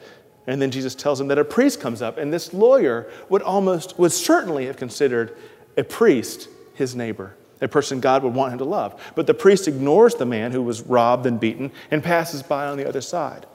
And 0.47 0.61
then 0.61 0.71
Jesus 0.71 0.95
tells 0.95 1.19
him 1.19 1.29
that 1.29 1.39
a 1.39 1.45
priest 1.45 1.81
comes 1.81 2.03
up, 2.03 2.19
and 2.19 2.31
this 2.31 2.53
lawyer 2.53 3.11
would 3.31 3.41
almost, 3.41 3.99
would 3.99 4.13
certainly 4.13 4.67
have 4.67 4.77
considered 4.77 5.35
a 5.79 5.85
priest 5.85 6.49
his 6.75 6.95
neighbor 6.95 7.35
a 7.61 7.69
person 7.69 8.01
God 8.01 8.23
would 8.23 8.35
want 8.35 8.53
him 8.53 8.59
to 8.59 8.65
love. 8.65 9.01
But 9.15 9.27
the 9.27 9.35
priest 9.35 9.69
ignores 9.69 10.15
the 10.15 10.27
man 10.27 10.53
who 10.53 10.63
was 10.63 10.83
robbed 10.83 11.27
and 11.27 11.39
beaten 11.39 11.71
and 11.91 12.03
passes 12.03 12.43
by 12.43 12.67
on 12.67 12.77
the 12.77 12.89
other 12.89 13.01
side. 13.01 13.47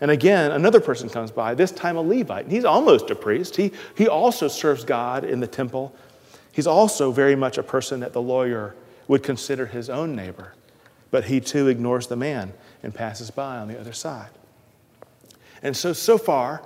And 0.00 0.10
again, 0.10 0.52
another 0.52 0.80
person 0.80 1.08
comes 1.08 1.30
by, 1.30 1.54
this 1.54 1.72
time 1.72 1.96
a 1.96 2.02
Levite. 2.02 2.48
He's 2.48 2.64
almost 2.64 3.10
a 3.10 3.14
priest. 3.14 3.56
He, 3.56 3.72
he 3.96 4.08
also 4.08 4.48
serves 4.48 4.84
God 4.84 5.24
in 5.24 5.40
the 5.40 5.46
temple. 5.46 5.94
He's 6.52 6.66
also 6.66 7.12
very 7.12 7.34
much 7.34 7.58
a 7.58 7.62
person 7.62 8.00
that 8.00 8.12
the 8.12 8.20
lawyer 8.20 8.74
would 9.08 9.22
consider 9.22 9.66
his 9.66 9.88
own 9.88 10.14
neighbor. 10.14 10.52
But 11.10 11.24
he 11.24 11.40
too 11.40 11.68
ignores 11.68 12.08
the 12.08 12.16
man 12.16 12.52
and 12.82 12.94
passes 12.94 13.30
by 13.30 13.56
on 13.56 13.68
the 13.68 13.78
other 13.78 13.92
side. 13.92 14.30
And 15.62 15.76
so, 15.76 15.92
so 15.92 16.18
far, 16.18 16.62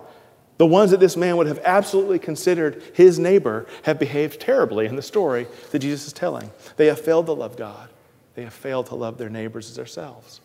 the 0.61 0.67
ones 0.67 0.90
that 0.90 1.00
this 1.00 1.17
man 1.17 1.38
would 1.38 1.47
have 1.47 1.59
absolutely 1.64 2.19
considered 2.19 2.83
his 2.93 3.19
neighbor 3.19 3.64
have 3.85 3.99
behaved 3.99 4.38
terribly 4.38 4.85
in 4.85 4.95
the 4.95 5.00
story 5.00 5.47
that 5.71 5.79
Jesus 5.79 6.09
is 6.09 6.12
telling. 6.12 6.50
They 6.76 6.88
have 6.88 7.00
failed 7.00 7.25
to 7.26 7.33
love 7.33 7.57
God, 7.57 7.88
they 8.35 8.43
have 8.43 8.52
failed 8.52 8.85
to 8.88 8.95
love 8.95 9.17
their 9.17 9.31
neighbors 9.31 9.71
as 9.71 9.76
themselves. 9.76 10.43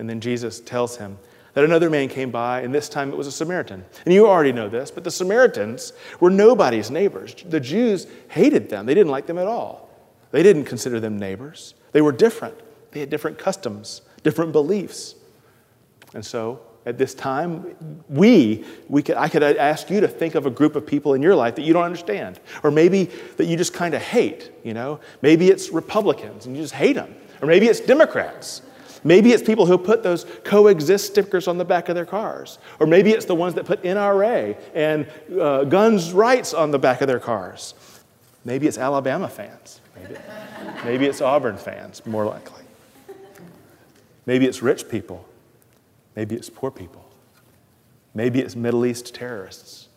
And 0.00 0.10
then 0.10 0.20
Jesus 0.20 0.58
tells 0.58 0.96
him 0.96 1.16
that 1.54 1.62
another 1.62 1.88
man 1.88 2.08
came 2.08 2.32
by, 2.32 2.62
and 2.62 2.74
this 2.74 2.88
time 2.88 3.12
it 3.12 3.16
was 3.16 3.28
a 3.28 3.32
Samaritan. 3.32 3.84
And 4.04 4.12
you 4.12 4.26
already 4.26 4.50
know 4.50 4.68
this, 4.68 4.90
but 4.90 5.04
the 5.04 5.12
Samaritans 5.12 5.92
were 6.18 6.28
nobody's 6.28 6.90
neighbors. 6.90 7.36
The 7.48 7.60
Jews 7.60 8.08
hated 8.26 8.68
them, 8.68 8.84
they 8.84 8.94
didn't 8.94 9.12
like 9.12 9.26
them 9.26 9.38
at 9.38 9.46
all. 9.46 9.88
They 10.32 10.42
didn't 10.42 10.64
consider 10.64 10.98
them 10.98 11.20
neighbors. 11.20 11.74
They 11.92 12.00
were 12.00 12.10
different, 12.10 12.58
they 12.90 12.98
had 12.98 13.10
different 13.10 13.38
customs, 13.38 14.00
different 14.24 14.50
beliefs. 14.50 15.14
And 16.14 16.26
so 16.26 16.62
at 16.86 16.98
this 16.98 17.14
time, 17.14 17.76
we, 18.08 18.64
we 18.88 19.02
could, 19.02 19.16
I 19.16 19.28
could 19.28 19.42
ask 19.42 19.90
you 19.90 20.00
to 20.00 20.08
think 20.08 20.36
of 20.36 20.46
a 20.46 20.50
group 20.50 20.76
of 20.76 20.86
people 20.86 21.14
in 21.14 21.20
your 21.20 21.34
life 21.34 21.56
that 21.56 21.62
you 21.62 21.72
don't 21.72 21.82
understand, 21.82 22.38
or 22.62 22.70
maybe 22.70 23.10
that 23.36 23.46
you 23.46 23.56
just 23.56 23.74
kind 23.74 23.92
of 23.92 24.00
hate, 24.00 24.52
you 24.62 24.72
know? 24.72 25.00
Maybe 25.20 25.48
it's 25.48 25.70
Republicans 25.70 26.46
and 26.46 26.56
you 26.56 26.62
just 26.62 26.74
hate 26.74 26.94
them, 26.94 27.12
or 27.42 27.48
maybe 27.48 27.66
it's 27.66 27.80
Democrats. 27.80 28.62
Maybe 29.02 29.32
it's 29.32 29.42
people 29.42 29.66
who 29.66 29.76
put 29.78 30.04
those 30.04 30.26
coexist 30.44 31.06
stickers 31.06 31.48
on 31.48 31.58
the 31.58 31.64
back 31.64 31.88
of 31.88 31.96
their 31.96 32.06
cars, 32.06 32.58
or 32.78 32.86
maybe 32.86 33.10
it's 33.10 33.26
the 33.26 33.34
ones 33.34 33.54
that 33.54 33.66
put 33.66 33.82
NRA 33.82 34.56
and 34.72 35.08
uh, 35.40 35.64
guns 35.64 36.12
rights 36.12 36.54
on 36.54 36.70
the 36.70 36.78
back 36.78 37.00
of 37.00 37.08
their 37.08 37.20
cars. 37.20 37.74
Maybe 38.44 38.68
it's 38.68 38.78
Alabama 38.78 39.28
fans. 39.28 39.80
Maybe, 39.96 40.16
maybe 40.84 41.06
it's 41.06 41.20
Auburn 41.20 41.56
fans, 41.56 42.06
more 42.06 42.24
likely. 42.24 42.62
Maybe 44.24 44.46
it's 44.46 44.62
rich 44.62 44.88
people 44.88 45.26
Maybe 46.16 46.34
it's 46.34 46.50
poor 46.50 46.70
people. 46.70 47.08
Maybe 48.14 48.40
it's 48.40 48.56
Middle 48.56 48.86
East 48.86 49.14
terrorists. 49.14 49.88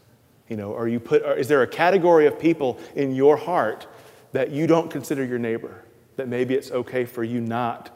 You 0.49 0.57
know, 0.57 0.71
or 0.71 0.87
you 0.87 0.99
put, 0.99 1.23
is 1.39 1.47
there 1.47 1.61
a 1.61 1.67
category 1.67 2.27
of 2.27 2.37
people 2.39 2.79
in 2.95 3.15
your 3.15 3.37
heart 3.37 3.87
that 4.33 4.51
you 4.51 4.67
don't 4.67 4.91
consider 4.91 5.23
your 5.23 5.39
neighbor? 5.39 5.85
That 6.17 6.27
maybe 6.27 6.55
it's 6.55 6.71
okay 6.71 7.05
for 7.05 7.23
you 7.23 7.39
not 7.39 7.89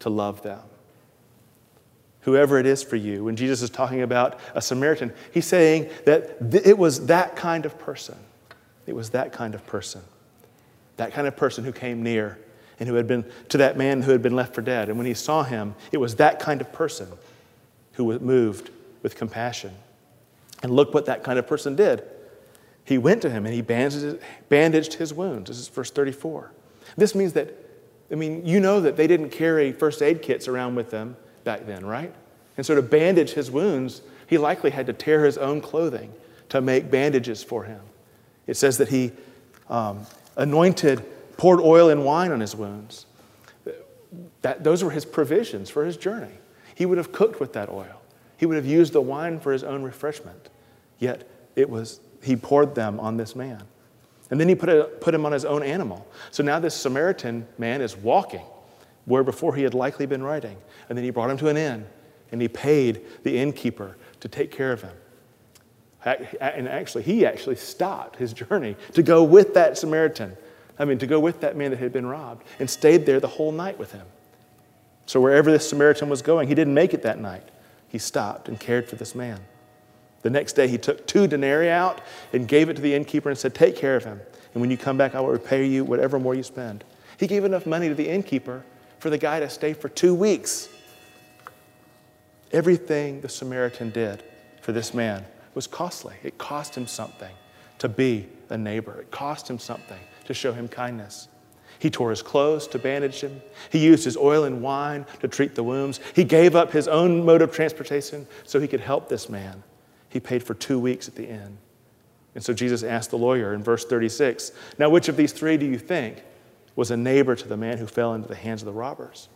to 0.00 0.10
love 0.10 0.42
them. 0.42 0.60
whoever 2.24 2.58
it 2.58 2.66
is 2.66 2.82
for 2.82 2.96
you. 2.96 3.24
When 3.24 3.36
Jesus 3.36 3.62
is 3.62 3.70
talking 3.70 4.02
about 4.02 4.40
a 4.54 4.62
Samaritan, 4.62 5.12
he's 5.32 5.46
saying 5.46 5.90
that 6.06 6.50
th- 6.50 6.66
it 6.66 6.78
was 6.78 7.06
that 7.06 7.36
kind 7.36 7.66
of 7.66 7.78
person. 7.78 8.16
It 8.86 8.94
was 8.94 9.10
that 9.10 9.32
kind 9.32 9.54
of 9.54 9.64
person. 9.66 10.00
That 10.96 11.12
kind 11.12 11.26
of 11.26 11.36
person 11.36 11.64
who 11.64 11.72
came 11.72 12.02
near 12.02 12.38
and 12.80 12.88
who 12.88 12.94
had 12.94 13.06
been 13.06 13.24
to 13.50 13.58
that 13.58 13.76
man 13.76 14.02
who 14.02 14.10
had 14.10 14.22
been 14.22 14.34
left 14.34 14.54
for 14.54 14.62
dead. 14.62 14.88
And 14.88 14.96
when 14.96 15.06
he 15.06 15.14
saw 15.14 15.42
him, 15.42 15.74
it 15.92 15.98
was 15.98 16.16
that 16.16 16.40
kind 16.40 16.60
of 16.60 16.72
person 16.72 17.08
who 17.94 18.04
was 18.04 18.20
moved 18.20 18.70
with 19.02 19.16
compassion. 19.16 19.72
And 20.62 20.72
look 20.72 20.94
what 20.94 21.06
that 21.06 21.22
kind 21.22 21.38
of 21.38 21.46
person 21.46 21.76
did. 21.76 22.02
He 22.84 22.98
went 22.98 23.22
to 23.22 23.30
him 23.30 23.46
and 23.46 23.54
he 23.54 23.62
bandaged, 23.62 24.94
his 24.94 25.14
wounds. 25.14 25.48
This 25.48 25.58
is 25.58 25.68
verse 25.68 25.90
34. 25.90 26.52
This 26.96 27.14
means 27.14 27.32
that, 27.32 27.54
I 28.10 28.14
mean, 28.14 28.44
you 28.44 28.60
know 28.60 28.80
that 28.80 28.96
they 28.96 29.06
didn't 29.06 29.30
carry 29.30 29.72
first 29.72 30.02
aid 30.02 30.22
kits 30.22 30.48
around 30.48 30.74
with 30.74 30.90
them 30.90 31.16
back 31.44 31.66
then, 31.66 31.84
right? 31.84 32.14
And 32.56 32.64
so 32.64 32.74
to 32.74 32.82
bandage 32.82 33.32
his 33.32 33.50
wounds, 33.50 34.02
he 34.26 34.38
likely 34.38 34.70
had 34.70 34.86
to 34.86 34.92
tear 34.92 35.24
his 35.24 35.38
own 35.38 35.60
clothing 35.60 36.12
to 36.50 36.60
make 36.60 36.90
bandages 36.90 37.42
for 37.42 37.64
him. 37.64 37.80
It 38.46 38.56
says 38.56 38.78
that 38.78 38.88
he 38.88 39.12
um, 39.68 40.06
anointed, 40.36 41.04
poured 41.36 41.60
oil 41.60 41.88
and 41.88 42.04
wine 42.04 42.32
on 42.32 42.40
his 42.40 42.54
wounds. 42.54 43.06
That, 44.42 44.62
those 44.62 44.84
were 44.84 44.90
his 44.90 45.04
provisions 45.04 45.70
for 45.70 45.84
his 45.84 45.96
journey. 45.96 46.38
He 46.74 46.86
would 46.86 46.98
have 46.98 47.12
cooked 47.12 47.40
with 47.40 47.52
that 47.52 47.68
oil. 47.68 48.02
He 48.36 48.46
would 48.46 48.56
have 48.56 48.66
used 48.66 48.92
the 48.92 49.00
wine 49.00 49.40
for 49.40 49.52
his 49.52 49.62
own 49.62 49.82
refreshment. 49.82 50.50
Yet 50.98 51.28
it 51.56 51.70
was, 51.70 52.00
he 52.22 52.36
poured 52.36 52.74
them 52.74 52.98
on 53.00 53.16
this 53.16 53.36
man. 53.36 53.62
And 54.30 54.40
then 54.40 54.48
he 54.48 54.54
put, 54.54 54.68
a, 54.68 54.84
put 55.00 55.14
him 55.14 55.24
on 55.26 55.32
his 55.32 55.44
own 55.44 55.62
animal. 55.62 56.06
So 56.30 56.42
now 56.42 56.58
this 56.58 56.74
Samaritan 56.74 57.46
man 57.58 57.80
is 57.80 57.96
walking 57.96 58.44
where 59.04 59.22
before 59.22 59.54
he 59.54 59.62
had 59.62 59.74
likely 59.74 60.06
been 60.06 60.22
riding. 60.22 60.56
And 60.88 60.96
then 60.96 61.04
he 61.04 61.10
brought 61.10 61.30
him 61.30 61.36
to 61.38 61.48
an 61.48 61.56
inn 61.56 61.86
and 62.32 62.40
he 62.40 62.48
paid 62.48 63.02
the 63.22 63.38
innkeeper 63.38 63.96
to 64.20 64.28
take 64.28 64.50
care 64.50 64.72
of 64.72 64.82
him. 64.82 64.96
And 66.04 66.68
actually, 66.68 67.04
he 67.04 67.24
actually 67.24 67.56
stopped 67.56 68.16
his 68.16 68.32
journey 68.32 68.76
to 68.92 69.02
go 69.02 69.22
with 69.24 69.54
that 69.54 69.78
Samaritan. 69.78 70.36
I 70.78 70.84
mean, 70.84 70.98
to 70.98 71.06
go 71.06 71.18
with 71.18 71.40
that 71.40 71.56
man 71.56 71.70
that 71.70 71.78
had 71.78 71.92
been 71.92 72.06
robbed 72.06 72.44
and 72.58 72.68
stayed 72.68 73.06
there 73.06 73.20
the 73.20 73.28
whole 73.28 73.52
night 73.52 73.78
with 73.78 73.92
him. 73.92 74.06
So, 75.06 75.20
wherever 75.20 75.50
this 75.50 75.68
Samaritan 75.68 76.08
was 76.08 76.22
going, 76.22 76.48
he 76.48 76.54
didn't 76.54 76.74
make 76.74 76.94
it 76.94 77.02
that 77.02 77.20
night. 77.20 77.48
He 77.88 77.98
stopped 77.98 78.48
and 78.48 78.58
cared 78.58 78.88
for 78.88 78.96
this 78.96 79.14
man. 79.14 79.40
The 80.22 80.30
next 80.30 80.54
day, 80.54 80.66
he 80.68 80.78
took 80.78 81.06
two 81.06 81.26
denarii 81.26 81.68
out 81.68 82.00
and 82.32 82.48
gave 82.48 82.70
it 82.70 82.76
to 82.76 82.82
the 82.82 82.94
innkeeper 82.94 83.28
and 83.28 83.38
said, 83.38 83.54
Take 83.54 83.76
care 83.76 83.96
of 83.96 84.04
him. 84.04 84.20
And 84.54 84.60
when 84.60 84.70
you 84.70 84.78
come 84.78 84.96
back, 84.96 85.14
I 85.14 85.20
will 85.20 85.30
repay 85.30 85.66
you 85.66 85.84
whatever 85.84 86.18
more 86.18 86.34
you 86.34 86.42
spend. 86.42 86.84
He 87.18 87.26
gave 87.26 87.44
enough 87.44 87.66
money 87.66 87.88
to 87.88 87.94
the 87.94 88.08
innkeeper 88.08 88.64
for 88.98 89.10
the 89.10 89.18
guy 89.18 89.40
to 89.40 89.50
stay 89.50 89.74
for 89.74 89.88
two 89.88 90.14
weeks. 90.14 90.68
Everything 92.52 93.20
the 93.20 93.28
Samaritan 93.28 93.90
did 93.90 94.22
for 94.62 94.72
this 94.72 94.94
man 94.94 95.26
was 95.54 95.66
costly. 95.66 96.14
It 96.22 96.38
cost 96.38 96.74
him 96.74 96.86
something 96.86 97.34
to 97.78 97.88
be 97.88 98.28
a 98.48 98.56
neighbor, 98.56 99.00
it 99.00 99.10
cost 99.10 99.50
him 99.50 99.58
something 99.58 99.98
to 100.24 100.32
show 100.32 100.52
him 100.52 100.68
kindness. 100.68 101.28
He 101.78 101.90
tore 101.90 102.10
his 102.10 102.22
clothes 102.22 102.66
to 102.68 102.78
bandage 102.78 103.20
him. 103.20 103.42
He 103.70 103.78
used 103.78 104.04
his 104.04 104.16
oil 104.16 104.44
and 104.44 104.62
wine 104.62 105.06
to 105.20 105.28
treat 105.28 105.54
the 105.54 105.62
wounds. 105.62 106.00
He 106.14 106.24
gave 106.24 106.54
up 106.54 106.72
his 106.72 106.88
own 106.88 107.24
mode 107.24 107.42
of 107.42 107.52
transportation 107.52 108.26
so 108.44 108.60
he 108.60 108.68
could 108.68 108.80
help 108.80 109.08
this 109.08 109.28
man. 109.28 109.62
He 110.08 110.20
paid 110.20 110.42
for 110.42 110.54
two 110.54 110.78
weeks 110.78 111.08
at 111.08 111.14
the 111.14 111.28
inn. 111.28 111.58
And 112.34 112.42
so 112.42 112.52
Jesus 112.52 112.82
asked 112.82 113.10
the 113.10 113.18
lawyer 113.18 113.54
in 113.54 113.62
verse 113.62 113.84
36 113.84 114.52
Now, 114.78 114.88
which 114.88 115.08
of 115.08 115.16
these 115.16 115.32
three 115.32 115.56
do 115.56 115.66
you 115.66 115.78
think 115.78 116.22
was 116.76 116.90
a 116.90 116.96
neighbor 116.96 117.36
to 117.36 117.48
the 117.48 117.56
man 117.56 117.78
who 117.78 117.86
fell 117.86 118.14
into 118.14 118.28
the 118.28 118.34
hands 118.34 118.62
of 118.62 118.66
the 118.66 118.72
robbers? 118.72 119.28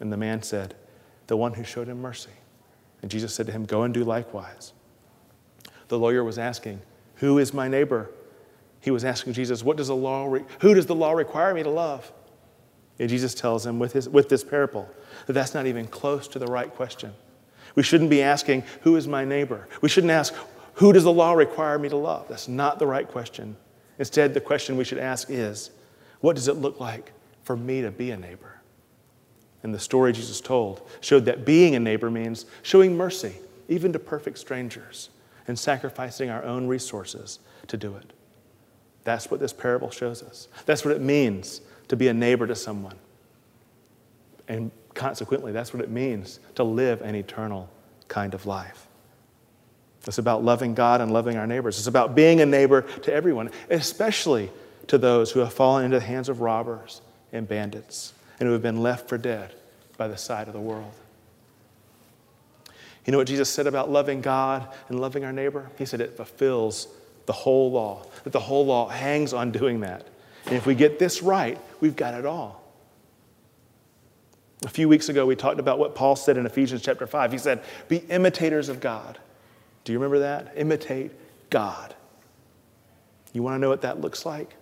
And 0.00 0.12
the 0.12 0.16
man 0.16 0.42
said, 0.42 0.74
The 1.26 1.36
one 1.36 1.54
who 1.54 1.64
showed 1.64 1.88
him 1.88 2.00
mercy. 2.00 2.30
And 3.02 3.10
Jesus 3.10 3.34
said 3.34 3.46
to 3.46 3.52
him, 3.52 3.64
Go 3.64 3.82
and 3.82 3.94
do 3.94 4.04
likewise. 4.04 4.72
The 5.88 5.98
lawyer 5.98 6.24
was 6.24 6.38
asking, 6.38 6.80
Who 7.16 7.38
is 7.38 7.54
my 7.54 7.68
neighbor? 7.68 8.10
He 8.80 8.90
was 8.90 9.04
asking 9.04 9.32
Jesus, 9.32 9.62
what 9.62 9.76
does 9.76 9.88
the 9.88 9.96
law 9.96 10.26
re- 10.26 10.44
Who 10.60 10.74
does 10.74 10.86
the 10.86 10.94
law 10.94 11.12
require 11.12 11.54
me 11.54 11.62
to 11.62 11.70
love? 11.70 12.12
And 12.98 13.08
Jesus 13.08 13.34
tells 13.34 13.66
him 13.66 13.78
with, 13.78 13.92
his, 13.92 14.08
with 14.08 14.28
this 14.28 14.42
parable 14.42 14.88
that 15.26 15.32
that's 15.32 15.54
not 15.54 15.66
even 15.66 15.86
close 15.86 16.28
to 16.28 16.38
the 16.38 16.46
right 16.46 16.72
question. 16.72 17.12
We 17.74 17.82
shouldn't 17.82 18.10
be 18.10 18.22
asking, 18.22 18.64
Who 18.82 18.96
is 18.96 19.06
my 19.06 19.24
neighbor? 19.24 19.68
We 19.80 19.88
shouldn't 19.88 20.12
ask, 20.12 20.34
Who 20.74 20.92
does 20.92 21.04
the 21.04 21.12
law 21.12 21.32
require 21.32 21.78
me 21.78 21.88
to 21.88 21.96
love? 21.96 22.26
That's 22.28 22.48
not 22.48 22.78
the 22.78 22.86
right 22.86 23.06
question. 23.06 23.56
Instead, 23.98 24.34
the 24.34 24.40
question 24.40 24.76
we 24.76 24.84
should 24.84 24.98
ask 24.98 25.30
is, 25.30 25.70
What 26.20 26.36
does 26.36 26.48
it 26.48 26.54
look 26.54 26.80
like 26.80 27.12
for 27.42 27.56
me 27.56 27.82
to 27.82 27.90
be 27.90 28.10
a 28.10 28.16
neighbor? 28.16 28.60
And 29.62 29.74
the 29.74 29.80
story 29.80 30.12
Jesus 30.12 30.40
told 30.40 30.88
showed 31.00 31.24
that 31.26 31.44
being 31.44 31.74
a 31.74 31.80
neighbor 31.80 32.10
means 32.10 32.46
showing 32.62 32.96
mercy, 32.96 33.34
even 33.68 33.92
to 33.92 33.98
perfect 33.98 34.38
strangers 34.38 35.10
and 35.48 35.58
sacrificing 35.58 36.30
our 36.30 36.44
own 36.44 36.66
resources 36.66 37.40
to 37.66 37.76
do 37.76 37.96
it. 37.96 38.12
That's 39.06 39.30
what 39.30 39.38
this 39.38 39.52
parable 39.52 39.92
shows 39.92 40.20
us. 40.20 40.48
That's 40.66 40.84
what 40.84 40.92
it 40.92 41.00
means 41.00 41.60
to 41.86 41.94
be 41.94 42.08
a 42.08 42.12
neighbor 42.12 42.44
to 42.48 42.56
someone. 42.56 42.96
And 44.48 44.72
consequently, 44.94 45.52
that's 45.52 45.72
what 45.72 45.80
it 45.80 45.90
means 45.90 46.40
to 46.56 46.64
live 46.64 47.02
an 47.02 47.14
eternal 47.14 47.70
kind 48.08 48.34
of 48.34 48.46
life. 48.46 48.88
It's 50.08 50.18
about 50.18 50.42
loving 50.42 50.74
God 50.74 51.00
and 51.00 51.12
loving 51.12 51.36
our 51.36 51.46
neighbors. 51.46 51.78
It's 51.78 51.86
about 51.86 52.16
being 52.16 52.40
a 52.40 52.46
neighbor 52.46 52.82
to 52.82 53.14
everyone, 53.14 53.52
especially 53.70 54.50
to 54.88 54.98
those 54.98 55.30
who 55.30 55.38
have 55.38 55.52
fallen 55.52 55.84
into 55.84 56.00
the 56.00 56.04
hands 56.04 56.28
of 56.28 56.40
robbers 56.40 57.00
and 57.32 57.46
bandits 57.46 58.12
and 58.40 58.48
who 58.48 58.54
have 58.54 58.62
been 58.62 58.82
left 58.82 59.08
for 59.08 59.18
dead 59.18 59.54
by 59.96 60.08
the 60.08 60.16
side 60.16 60.48
of 60.48 60.52
the 60.52 60.60
world. 60.60 60.92
You 63.04 63.12
know 63.12 63.18
what 63.18 63.28
Jesus 63.28 63.48
said 63.48 63.68
about 63.68 63.88
loving 63.88 64.20
God 64.20 64.66
and 64.88 64.98
loving 64.98 65.24
our 65.24 65.32
neighbor? 65.32 65.70
He 65.78 65.84
said 65.84 66.00
it 66.00 66.16
fulfills 66.16 66.88
the 67.26 67.32
whole 67.32 67.70
law, 67.70 68.04
that 68.24 68.32
the 68.32 68.40
whole 68.40 68.66
law 68.66 68.88
hangs 68.88 69.32
on 69.32 69.50
doing 69.50 69.80
that. 69.80 70.06
And 70.46 70.54
if 70.54 70.64
we 70.64 70.74
get 70.74 70.98
this 70.98 71.22
right, 71.22 71.58
we've 71.80 71.96
got 71.96 72.14
it 72.14 72.24
all. 72.24 72.62
A 74.64 74.68
few 74.68 74.88
weeks 74.88 75.08
ago, 75.08 75.26
we 75.26 75.36
talked 75.36 75.60
about 75.60 75.78
what 75.78 75.94
Paul 75.94 76.16
said 76.16 76.36
in 76.36 76.46
Ephesians 76.46 76.82
chapter 76.82 77.06
5. 77.06 77.32
He 77.32 77.38
said, 77.38 77.62
Be 77.88 77.98
imitators 77.98 78.68
of 78.68 78.80
God. 78.80 79.18
Do 79.84 79.92
you 79.92 79.98
remember 79.98 80.20
that? 80.20 80.52
Imitate 80.56 81.12
God. 81.50 81.94
You 83.32 83.42
want 83.42 83.54
to 83.56 83.58
know 83.58 83.68
what 83.68 83.82
that 83.82 84.00
looks 84.00 84.24
like? 84.24 84.54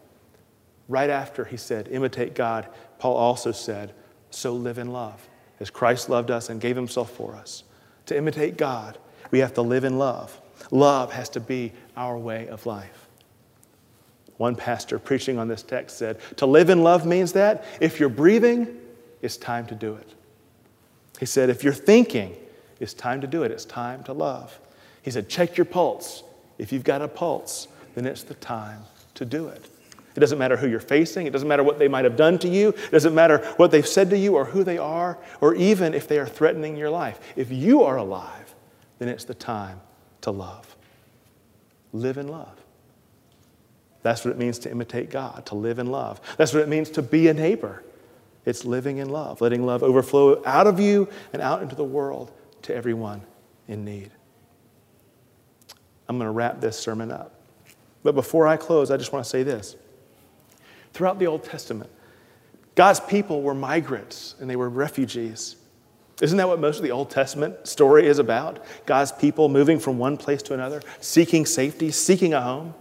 Right 0.88 1.10
after 1.10 1.44
he 1.44 1.56
said, 1.56 1.88
Imitate 1.88 2.34
God, 2.34 2.68
Paul 2.98 3.16
also 3.16 3.52
said, 3.52 3.94
So 4.30 4.52
live 4.52 4.78
in 4.78 4.90
love, 4.90 5.28
as 5.60 5.70
Christ 5.70 6.08
loved 6.08 6.30
us 6.30 6.48
and 6.48 6.60
gave 6.60 6.76
himself 6.76 7.10
for 7.10 7.34
us. 7.34 7.62
To 8.06 8.16
imitate 8.16 8.56
God, 8.56 8.98
we 9.30 9.38
have 9.38 9.54
to 9.54 9.62
live 9.62 9.84
in 9.84 9.98
love. 9.98 10.40
Love 10.70 11.12
has 11.12 11.28
to 11.30 11.40
be 11.40 11.72
our 11.96 12.16
way 12.16 12.48
of 12.48 12.66
life. 12.66 13.08
One 14.36 14.56
pastor 14.56 14.98
preaching 14.98 15.38
on 15.38 15.48
this 15.48 15.62
text 15.62 15.98
said, 15.98 16.18
To 16.38 16.46
live 16.46 16.70
in 16.70 16.82
love 16.82 17.06
means 17.06 17.32
that 17.32 17.64
if 17.80 18.00
you're 18.00 18.08
breathing, 18.08 18.80
it's 19.22 19.36
time 19.36 19.66
to 19.66 19.74
do 19.74 19.94
it. 19.94 20.14
He 21.20 21.26
said, 21.26 21.50
If 21.50 21.62
you're 21.62 21.72
thinking, 21.72 22.36
it's 22.80 22.94
time 22.94 23.20
to 23.20 23.26
do 23.26 23.44
it. 23.44 23.52
It's 23.52 23.64
time 23.64 24.02
to 24.04 24.12
love. 24.12 24.58
He 25.02 25.10
said, 25.10 25.28
Check 25.28 25.56
your 25.56 25.64
pulse. 25.64 26.24
If 26.58 26.72
you've 26.72 26.84
got 26.84 27.02
a 27.02 27.08
pulse, 27.08 27.68
then 27.94 28.06
it's 28.06 28.22
the 28.22 28.34
time 28.34 28.82
to 29.14 29.24
do 29.24 29.48
it. 29.48 29.64
It 30.16 30.20
doesn't 30.20 30.38
matter 30.38 30.56
who 30.56 30.68
you're 30.68 30.80
facing. 30.80 31.26
It 31.26 31.32
doesn't 31.32 31.48
matter 31.48 31.64
what 31.64 31.78
they 31.78 31.88
might 31.88 32.04
have 32.04 32.16
done 32.16 32.38
to 32.40 32.48
you. 32.48 32.68
It 32.68 32.90
doesn't 32.92 33.14
matter 33.14 33.38
what 33.56 33.70
they've 33.70 33.86
said 33.86 34.10
to 34.10 34.18
you 34.18 34.34
or 34.36 34.44
who 34.44 34.62
they 34.62 34.78
are, 34.78 35.18
or 35.40 35.54
even 35.54 35.94
if 35.94 36.06
they 36.06 36.18
are 36.18 36.26
threatening 36.26 36.76
your 36.76 36.90
life. 36.90 37.18
If 37.36 37.50
you 37.50 37.82
are 37.82 37.96
alive, 37.96 38.54
then 38.98 39.08
it's 39.08 39.24
the 39.24 39.34
time 39.34 39.80
to 40.24 40.30
love. 40.30 40.76
Live 41.92 42.18
in 42.18 42.28
love. 42.28 42.60
That's 44.02 44.24
what 44.24 44.32
it 44.32 44.38
means 44.38 44.58
to 44.60 44.70
imitate 44.70 45.10
God, 45.10 45.46
to 45.46 45.54
live 45.54 45.78
in 45.78 45.86
love. 45.86 46.20
That's 46.36 46.52
what 46.52 46.62
it 46.62 46.68
means 46.68 46.90
to 46.90 47.02
be 47.02 47.28
a 47.28 47.34
neighbor. 47.34 47.82
It's 48.44 48.64
living 48.64 48.98
in 48.98 49.08
love, 49.08 49.40
letting 49.40 49.64
love 49.64 49.82
overflow 49.82 50.42
out 50.44 50.66
of 50.66 50.78
you 50.78 51.08
and 51.32 51.40
out 51.40 51.62
into 51.62 51.74
the 51.74 51.84
world 51.84 52.30
to 52.62 52.74
everyone 52.74 53.22
in 53.68 53.84
need. 53.84 54.10
I'm 56.08 56.18
going 56.18 56.28
to 56.28 56.32
wrap 56.32 56.60
this 56.60 56.78
sermon 56.78 57.10
up. 57.10 57.40
But 58.02 58.14
before 58.14 58.46
I 58.46 58.58
close, 58.58 58.90
I 58.90 58.98
just 58.98 59.12
want 59.12 59.24
to 59.24 59.30
say 59.30 59.42
this. 59.42 59.76
Throughout 60.92 61.18
the 61.18 61.26
Old 61.26 61.44
Testament, 61.44 61.90
God's 62.74 63.00
people 63.00 63.40
were 63.40 63.54
migrants 63.54 64.34
and 64.40 64.50
they 64.50 64.56
were 64.56 64.68
refugees. 64.68 65.56
Isn't 66.22 66.38
that 66.38 66.48
what 66.48 66.60
most 66.60 66.76
of 66.76 66.82
the 66.82 66.92
Old 66.92 67.10
Testament 67.10 67.66
story 67.66 68.06
is 68.06 68.18
about? 68.18 68.64
God's 68.86 69.12
people 69.12 69.48
moving 69.48 69.78
from 69.78 69.98
one 69.98 70.16
place 70.16 70.42
to 70.42 70.54
another, 70.54 70.80
seeking 71.00 71.44
safety, 71.44 71.90
seeking 71.90 72.34
a 72.34 72.40
home. 72.40 72.74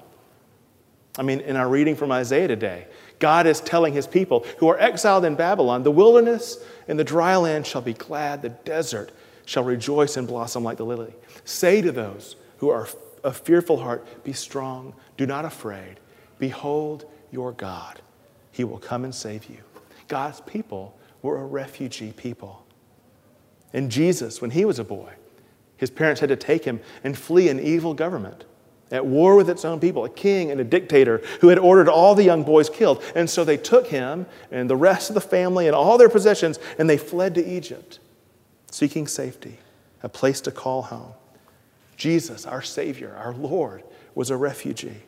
I 1.18 1.24
mean, 1.24 1.40
in 1.40 1.56
our 1.56 1.68
reading 1.68 1.96
from 1.96 2.12
Isaiah 2.12 2.48
today, 2.48 2.88
God 3.20 3.48
is 3.48 3.62
telling 3.62 3.94
his 3.94 4.08
people 4.08 4.46
who 4.58 4.68
are 4.68 4.80
exiled 4.80 5.26
in 5.26 5.36
Babylon, 5.36 5.84
the 5.84 5.92
wilderness 5.92 6.58
and 6.88 7.00
the 7.00 7.04
dry 7.04 7.36
land 7.36 7.66
shall 7.66 7.82
be 7.82 7.94
glad, 7.94 8.42
the 8.42 8.50
desert 8.50 9.12
shall 9.46 9.64
rejoice 9.64 10.18
and 10.18 10.28
blossom 10.28 10.64
like 10.64 10.78
the 10.78 10.86
lily. 10.86 11.14
Say 11.46 11.82
to 11.82 11.92
those 11.92 12.36
who 12.58 12.70
are 12.70 12.88
of 13.24 13.38
fearful 13.38 13.78
heart, 13.78 14.24
Be 14.24 14.34
strong, 14.34 14.94
do 15.18 15.26
not 15.26 15.46
afraid. 15.46 16.00
Behold 16.40 17.06
your 17.32 17.52
God. 17.54 18.02
He 18.52 18.64
will 18.64 18.78
come 18.78 19.04
and 19.04 19.16
save 19.16 19.46
you. 19.46 19.58
God's 20.08 20.42
people 20.42 20.98
were 21.22 21.38
a 21.38 21.46
refugee 21.46 22.12
people. 22.12 22.66
And 23.74 23.92
Jesus, 23.92 24.40
when 24.40 24.52
he 24.52 24.66
was 24.66 24.80
a 24.80 24.84
boy, 24.84 25.12
his 25.76 25.90
parents 25.90 26.22
had 26.22 26.30
to 26.30 26.36
take 26.36 26.64
him 26.64 26.80
and 27.04 27.18
flee 27.18 27.50
an 27.50 27.60
evil 27.60 27.94
government 27.94 28.46
at 28.92 29.06
war 29.06 29.36
with 29.36 29.50
its 29.50 29.66
own 29.66 29.80
people, 29.80 30.06
a 30.06 30.10
king 30.10 30.52
and 30.52 30.62
a 30.62 30.64
dictator 30.64 31.22
who 31.42 31.48
had 31.48 31.58
ordered 31.58 31.90
all 31.90 32.14
the 32.14 32.24
young 32.24 32.44
boys 32.44 32.70
killed. 32.70 33.04
And 33.16 33.28
so 33.28 33.44
they 33.44 33.58
took 33.58 33.88
him 33.88 34.28
and 34.52 34.70
the 34.70 34.76
rest 34.76 35.10
of 35.10 35.16
the 35.16 35.22
family 35.22 35.66
and 35.66 35.76
all 35.76 35.98
their 35.98 36.10
possessions 36.10 36.60
and 36.78 36.88
they 36.88 36.98
fled 36.98 37.34
to 37.36 37.46
Egypt, 37.46 38.00
seeking 38.70 39.08
safety, 39.08 39.58
a 40.04 40.10
place 40.10 40.42
to 40.42 40.52
call 40.52 40.84
home. 40.84 41.14
Jesus, 41.98 42.46
our 42.46 42.62
Savior, 42.62 43.16
our 43.16 43.34
Lord, 43.34 43.84
was 44.14 44.30
a 44.30 44.38
refugee. 44.38 45.02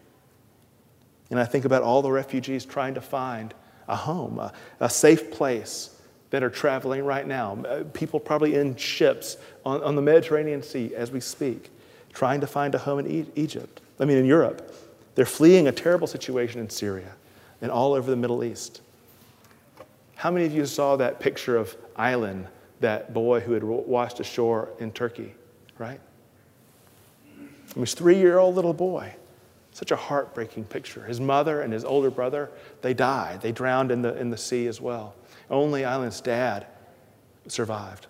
And 1.30 1.40
I 1.40 1.46
think 1.46 1.66
about 1.66 1.84
all 1.84 2.02
the 2.02 2.12
refugees 2.12 2.66
trying 2.66 2.96
to 2.96 3.02
find 3.02 3.54
a 3.88 3.96
home, 3.96 4.40
a, 4.40 4.52
a 4.80 4.90
safe 4.90 5.32
place 5.32 5.95
that 6.30 6.44
are 6.44 6.50
traveling 6.50 7.04
right 7.06 7.28
now. 7.28 7.58
Uh, 7.68 7.84
people 7.94 8.20
probably 8.20 8.56
in 8.56 8.76
ships 8.76 9.38
on, 9.66 9.82
on 9.84 9.96
the 9.96 10.02
Mediterranean 10.02 10.62
Sea 10.62 10.94
as 10.96 11.12
we 11.12 11.20
speak, 11.20 11.70
trying 12.14 12.42
to 12.42 12.48
find 12.48 12.76
a 12.76 12.78
home 12.78 13.00
in 13.00 13.32
Egypt. 13.36 13.82
I 14.00 14.06
mean, 14.06 14.18
in 14.18 14.26
Europe. 14.26 14.74
They're 15.16 15.26
fleeing 15.26 15.68
a 15.68 15.72
terrible 15.72 16.08
situation 16.08 16.60
in 16.60 16.70
Syria 16.70 17.14
and 17.62 17.72
all 17.72 17.94
over 17.94 18.10
the 18.10 18.18
Middle 18.18 18.44
East. 18.44 18.82
How 20.16 20.30
many 20.30 20.46
of 20.46 20.54
you 20.54 20.66
saw 20.66 20.98
that 20.98 21.20
picture 21.20 21.56
of 21.58 21.76
Aylan, 21.96 22.48
that 22.82 23.14
boy 23.14 23.40
who 23.40 23.54
had 23.54 23.64
washed 23.64 24.20
ashore 24.20 24.70
in 24.80 24.92
Turkey, 24.92 25.34
right? 25.78 26.00
He 27.74 27.80
was 27.80 27.94
a 27.94 27.96
three 27.96 28.18
year 28.18 28.38
old 28.38 28.56
little 28.56 28.74
boy. 28.74 29.14
Such 29.72 29.92
a 29.92 29.96
heartbreaking 29.98 30.66
picture. 30.66 31.04
His 31.04 31.20
mother 31.20 31.62
and 31.62 31.74
his 31.74 31.84
older 31.84 32.10
brother, 32.10 32.50
they 32.82 32.94
died. 32.94 33.42
They 33.42 33.52
drowned 33.52 33.92
in 33.92 34.02
the, 34.02 34.18
in 34.18 34.30
the 34.30 34.38
sea 34.38 34.68
as 34.68 34.80
well. 34.80 35.16
Only 35.50 35.84
Aylan's 35.84 36.22
dad 36.22 36.68
survived. 37.48 38.08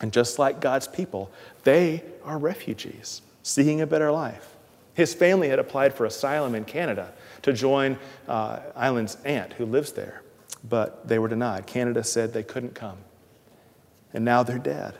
And 0.00 0.12
just 0.12 0.38
like 0.38 0.60
God's 0.60 0.88
people, 0.88 1.30
they 1.64 2.02
are 2.24 2.38
refugees 2.38 3.22
seeking 3.42 3.80
a 3.80 3.86
better 3.86 4.10
life. 4.10 4.56
His 4.94 5.14
family 5.14 5.48
had 5.48 5.58
applied 5.58 5.94
for 5.94 6.04
asylum 6.04 6.54
in 6.54 6.64
Canada 6.64 7.12
to 7.42 7.52
join 7.52 7.98
uh, 8.28 8.60
Aylan's 8.76 9.16
aunt 9.24 9.54
who 9.54 9.64
lives 9.64 9.92
there, 9.92 10.22
but 10.68 11.06
they 11.08 11.18
were 11.18 11.28
denied. 11.28 11.66
Canada 11.66 12.04
said 12.04 12.32
they 12.32 12.42
couldn't 12.42 12.74
come. 12.74 12.98
And 14.12 14.24
now 14.24 14.42
they're 14.42 14.58
dead. 14.58 14.94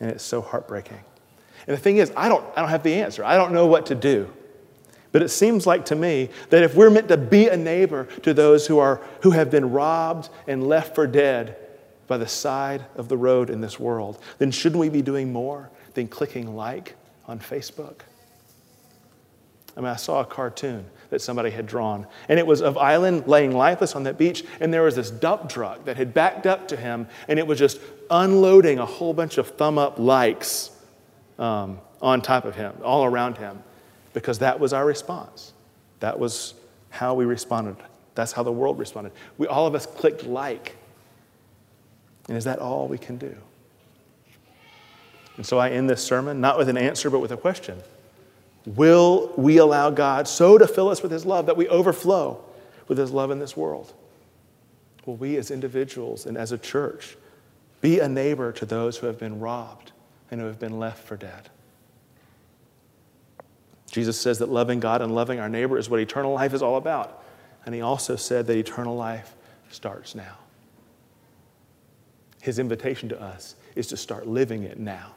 And 0.00 0.10
it's 0.10 0.24
so 0.24 0.40
heartbreaking. 0.40 1.00
And 1.66 1.76
the 1.76 1.80
thing 1.80 1.98
is, 1.98 2.12
I 2.16 2.28
don't, 2.28 2.44
I 2.56 2.60
don't 2.60 2.70
have 2.70 2.82
the 2.82 2.94
answer. 2.94 3.24
I 3.24 3.36
don't 3.36 3.52
know 3.52 3.66
what 3.66 3.86
to 3.86 3.94
do. 3.94 4.30
But 5.14 5.22
it 5.22 5.28
seems 5.28 5.64
like 5.64 5.84
to 5.86 5.94
me 5.94 6.28
that 6.50 6.64
if 6.64 6.74
we're 6.74 6.90
meant 6.90 7.06
to 7.06 7.16
be 7.16 7.46
a 7.46 7.56
neighbor 7.56 8.06
to 8.22 8.34
those 8.34 8.66
who, 8.66 8.80
are, 8.80 9.00
who 9.20 9.30
have 9.30 9.48
been 9.48 9.70
robbed 9.70 10.28
and 10.48 10.66
left 10.66 10.96
for 10.96 11.06
dead 11.06 11.56
by 12.08 12.18
the 12.18 12.26
side 12.26 12.84
of 12.96 13.08
the 13.08 13.16
road 13.16 13.48
in 13.48 13.60
this 13.60 13.78
world, 13.78 14.20
then 14.38 14.50
shouldn't 14.50 14.80
we 14.80 14.88
be 14.88 15.02
doing 15.02 15.32
more 15.32 15.70
than 15.94 16.08
clicking 16.08 16.56
like 16.56 16.96
on 17.28 17.38
Facebook? 17.38 18.00
I 19.76 19.82
mean, 19.82 19.90
I 19.90 19.94
saw 19.94 20.18
a 20.18 20.24
cartoon 20.24 20.84
that 21.10 21.20
somebody 21.20 21.50
had 21.50 21.68
drawn, 21.68 22.08
and 22.28 22.40
it 22.40 22.46
was 22.46 22.60
of 22.60 22.74
Aylan 22.74 23.24
laying 23.28 23.52
lifeless 23.52 23.94
on 23.94 24.02
that 24.02 24.18
beach, 24.18 24.42
and 24.58 24.74
there 24.74 24.82
was 24.82 24.96
this 24.96 25.12
dump 25.12 25.48
truck 25.48 25.84
that 25.84 25.96
had 25.96 26.12
backed 26.12 26.44
up 26.44 26.66
to 26.68 26.76
him, 26.76 27.06
and 27.28 27.38
it 27.38 27.46
was 27.46 27.60
just 27.60 27.78
unloading 28.10 28.80
a 28.80 28.86
whole 28.86 29.14
bunch 29.14 29.38
of 29.38 29.46
thumb 29.50 29.78
up 29.78 30.00
likes 30.00 30.72
um, 31.38 31.78
on 32.02 32.20
top 32.20 32.44
of 32.44 32.56
him, 32.56 32.74
all 32.82 33.04
around 33.04 33.38
him 33.38 33.62
because 34.14 34.38
that 34.38 34.58
was 34.58 34.72
our 34.72 34.86
response. 34.86 35.52
That 36.00 36.18
was 36.18 36.54
how 36.88 37.12
we 37.12 37.26
responded. 37.26 37.76
That's 38.14 38.32
how 38.32 38.42
the 38.42 38.52
world 38.52 38.78
responded. 38.78 39.12
We, 39.36 39.46
all 39.46 39.66
of 39.66 39.74
us 39.74 39.84
clicked 39.84 40.24
like. 40.24 40.76
And 42.28 42.38
is 42.38 42.44
that 42.44 42.60
all 42.60 42.88
we 42.88 42.96
can 42.96 43.18
do? 43.18 43.36
And 45.36 45.44
so 45.44 45.58
I 45.58 45.70
end 45.70 45.90
this 45.90 46.02
sermon 46.02 46.40
not 46.40 46.56
with 46.56 46.68
an 46.68 46.78
answer, 46.78 47.10
but 47.10 47.18
with 47.18 47.32
a 47.32 47.36
question 47.36 47.82
Will 48.64 49.32
we 49.36 49.58
allow 49.58 49.90
God 49.90 50.26
so 50.26 50.56
to 50.56 50.66
fill 50.66 50.88
us 50.88 51.02
with 51.02 51.12
His 51.12 51.26
love 51.26 51.46
that 51.46 51.56
we 51.56 51.68
overflow 51.68 52.42
with 52.88 52.96
His 52.96 53.10
love 53.10 53.30
in 53.30 53.40
this 53.40 53.56
world? 53.56 53.92
Will 55.04 55.16
we 55.16 55.36
as 55.36 55.50
individuals 55.50 56.24
and 56.24 56.38
as 56.38 56.52
a 56.52 56.56
church 56.56 57.16
be 57.82 58.00
a 58.00 58.08
neighbor 58.08 58.52
to 58.52 58.64
those 58.64 58.96
who 58.96 59.06
have 59.06 59.18
been 59.18 59.40
robbed 59.40 59.92
and 60.30 60.40
who 60.40 60.46
have 60.46 60.58
been 60.58 60.78
left 60.78 61.04
for 61.04 61.16
dead? 61.16 61.50
Jesus 63.94 64.20
says 64.20 64.40
that 64.40 64.48
loving 64.48 64.80
God 64.80 65.02
and 65.02 65.14
loving 65.14 65.38
our 65.38 65.48
neighbor 65.48 65.78
is 65.78 65.88
what 65.88 66.00
eternal 66.00 66.32
life 66.32 66.52
is 66.52 66.62
all 66.62 66.78
about. 66.78 67.22
And 67.64 67.72
he 67.72 67.80
also 67.80 68.16
said 68.16 68.44
that 68.48 68.56
eternal 68.56 68.96
life 68.96 69.36
starts 69.70 70.16
now. 70.16 70.36
His 72.42 72.58
invitation 72.58 73.08
to 73.10 73.22
us 73.22 73.54
is 73.76 73.86
to 73.86 73.96
start 73.96 74.26
living 74.26 74.64
it 74.64 74.80
now. 74.80 75.12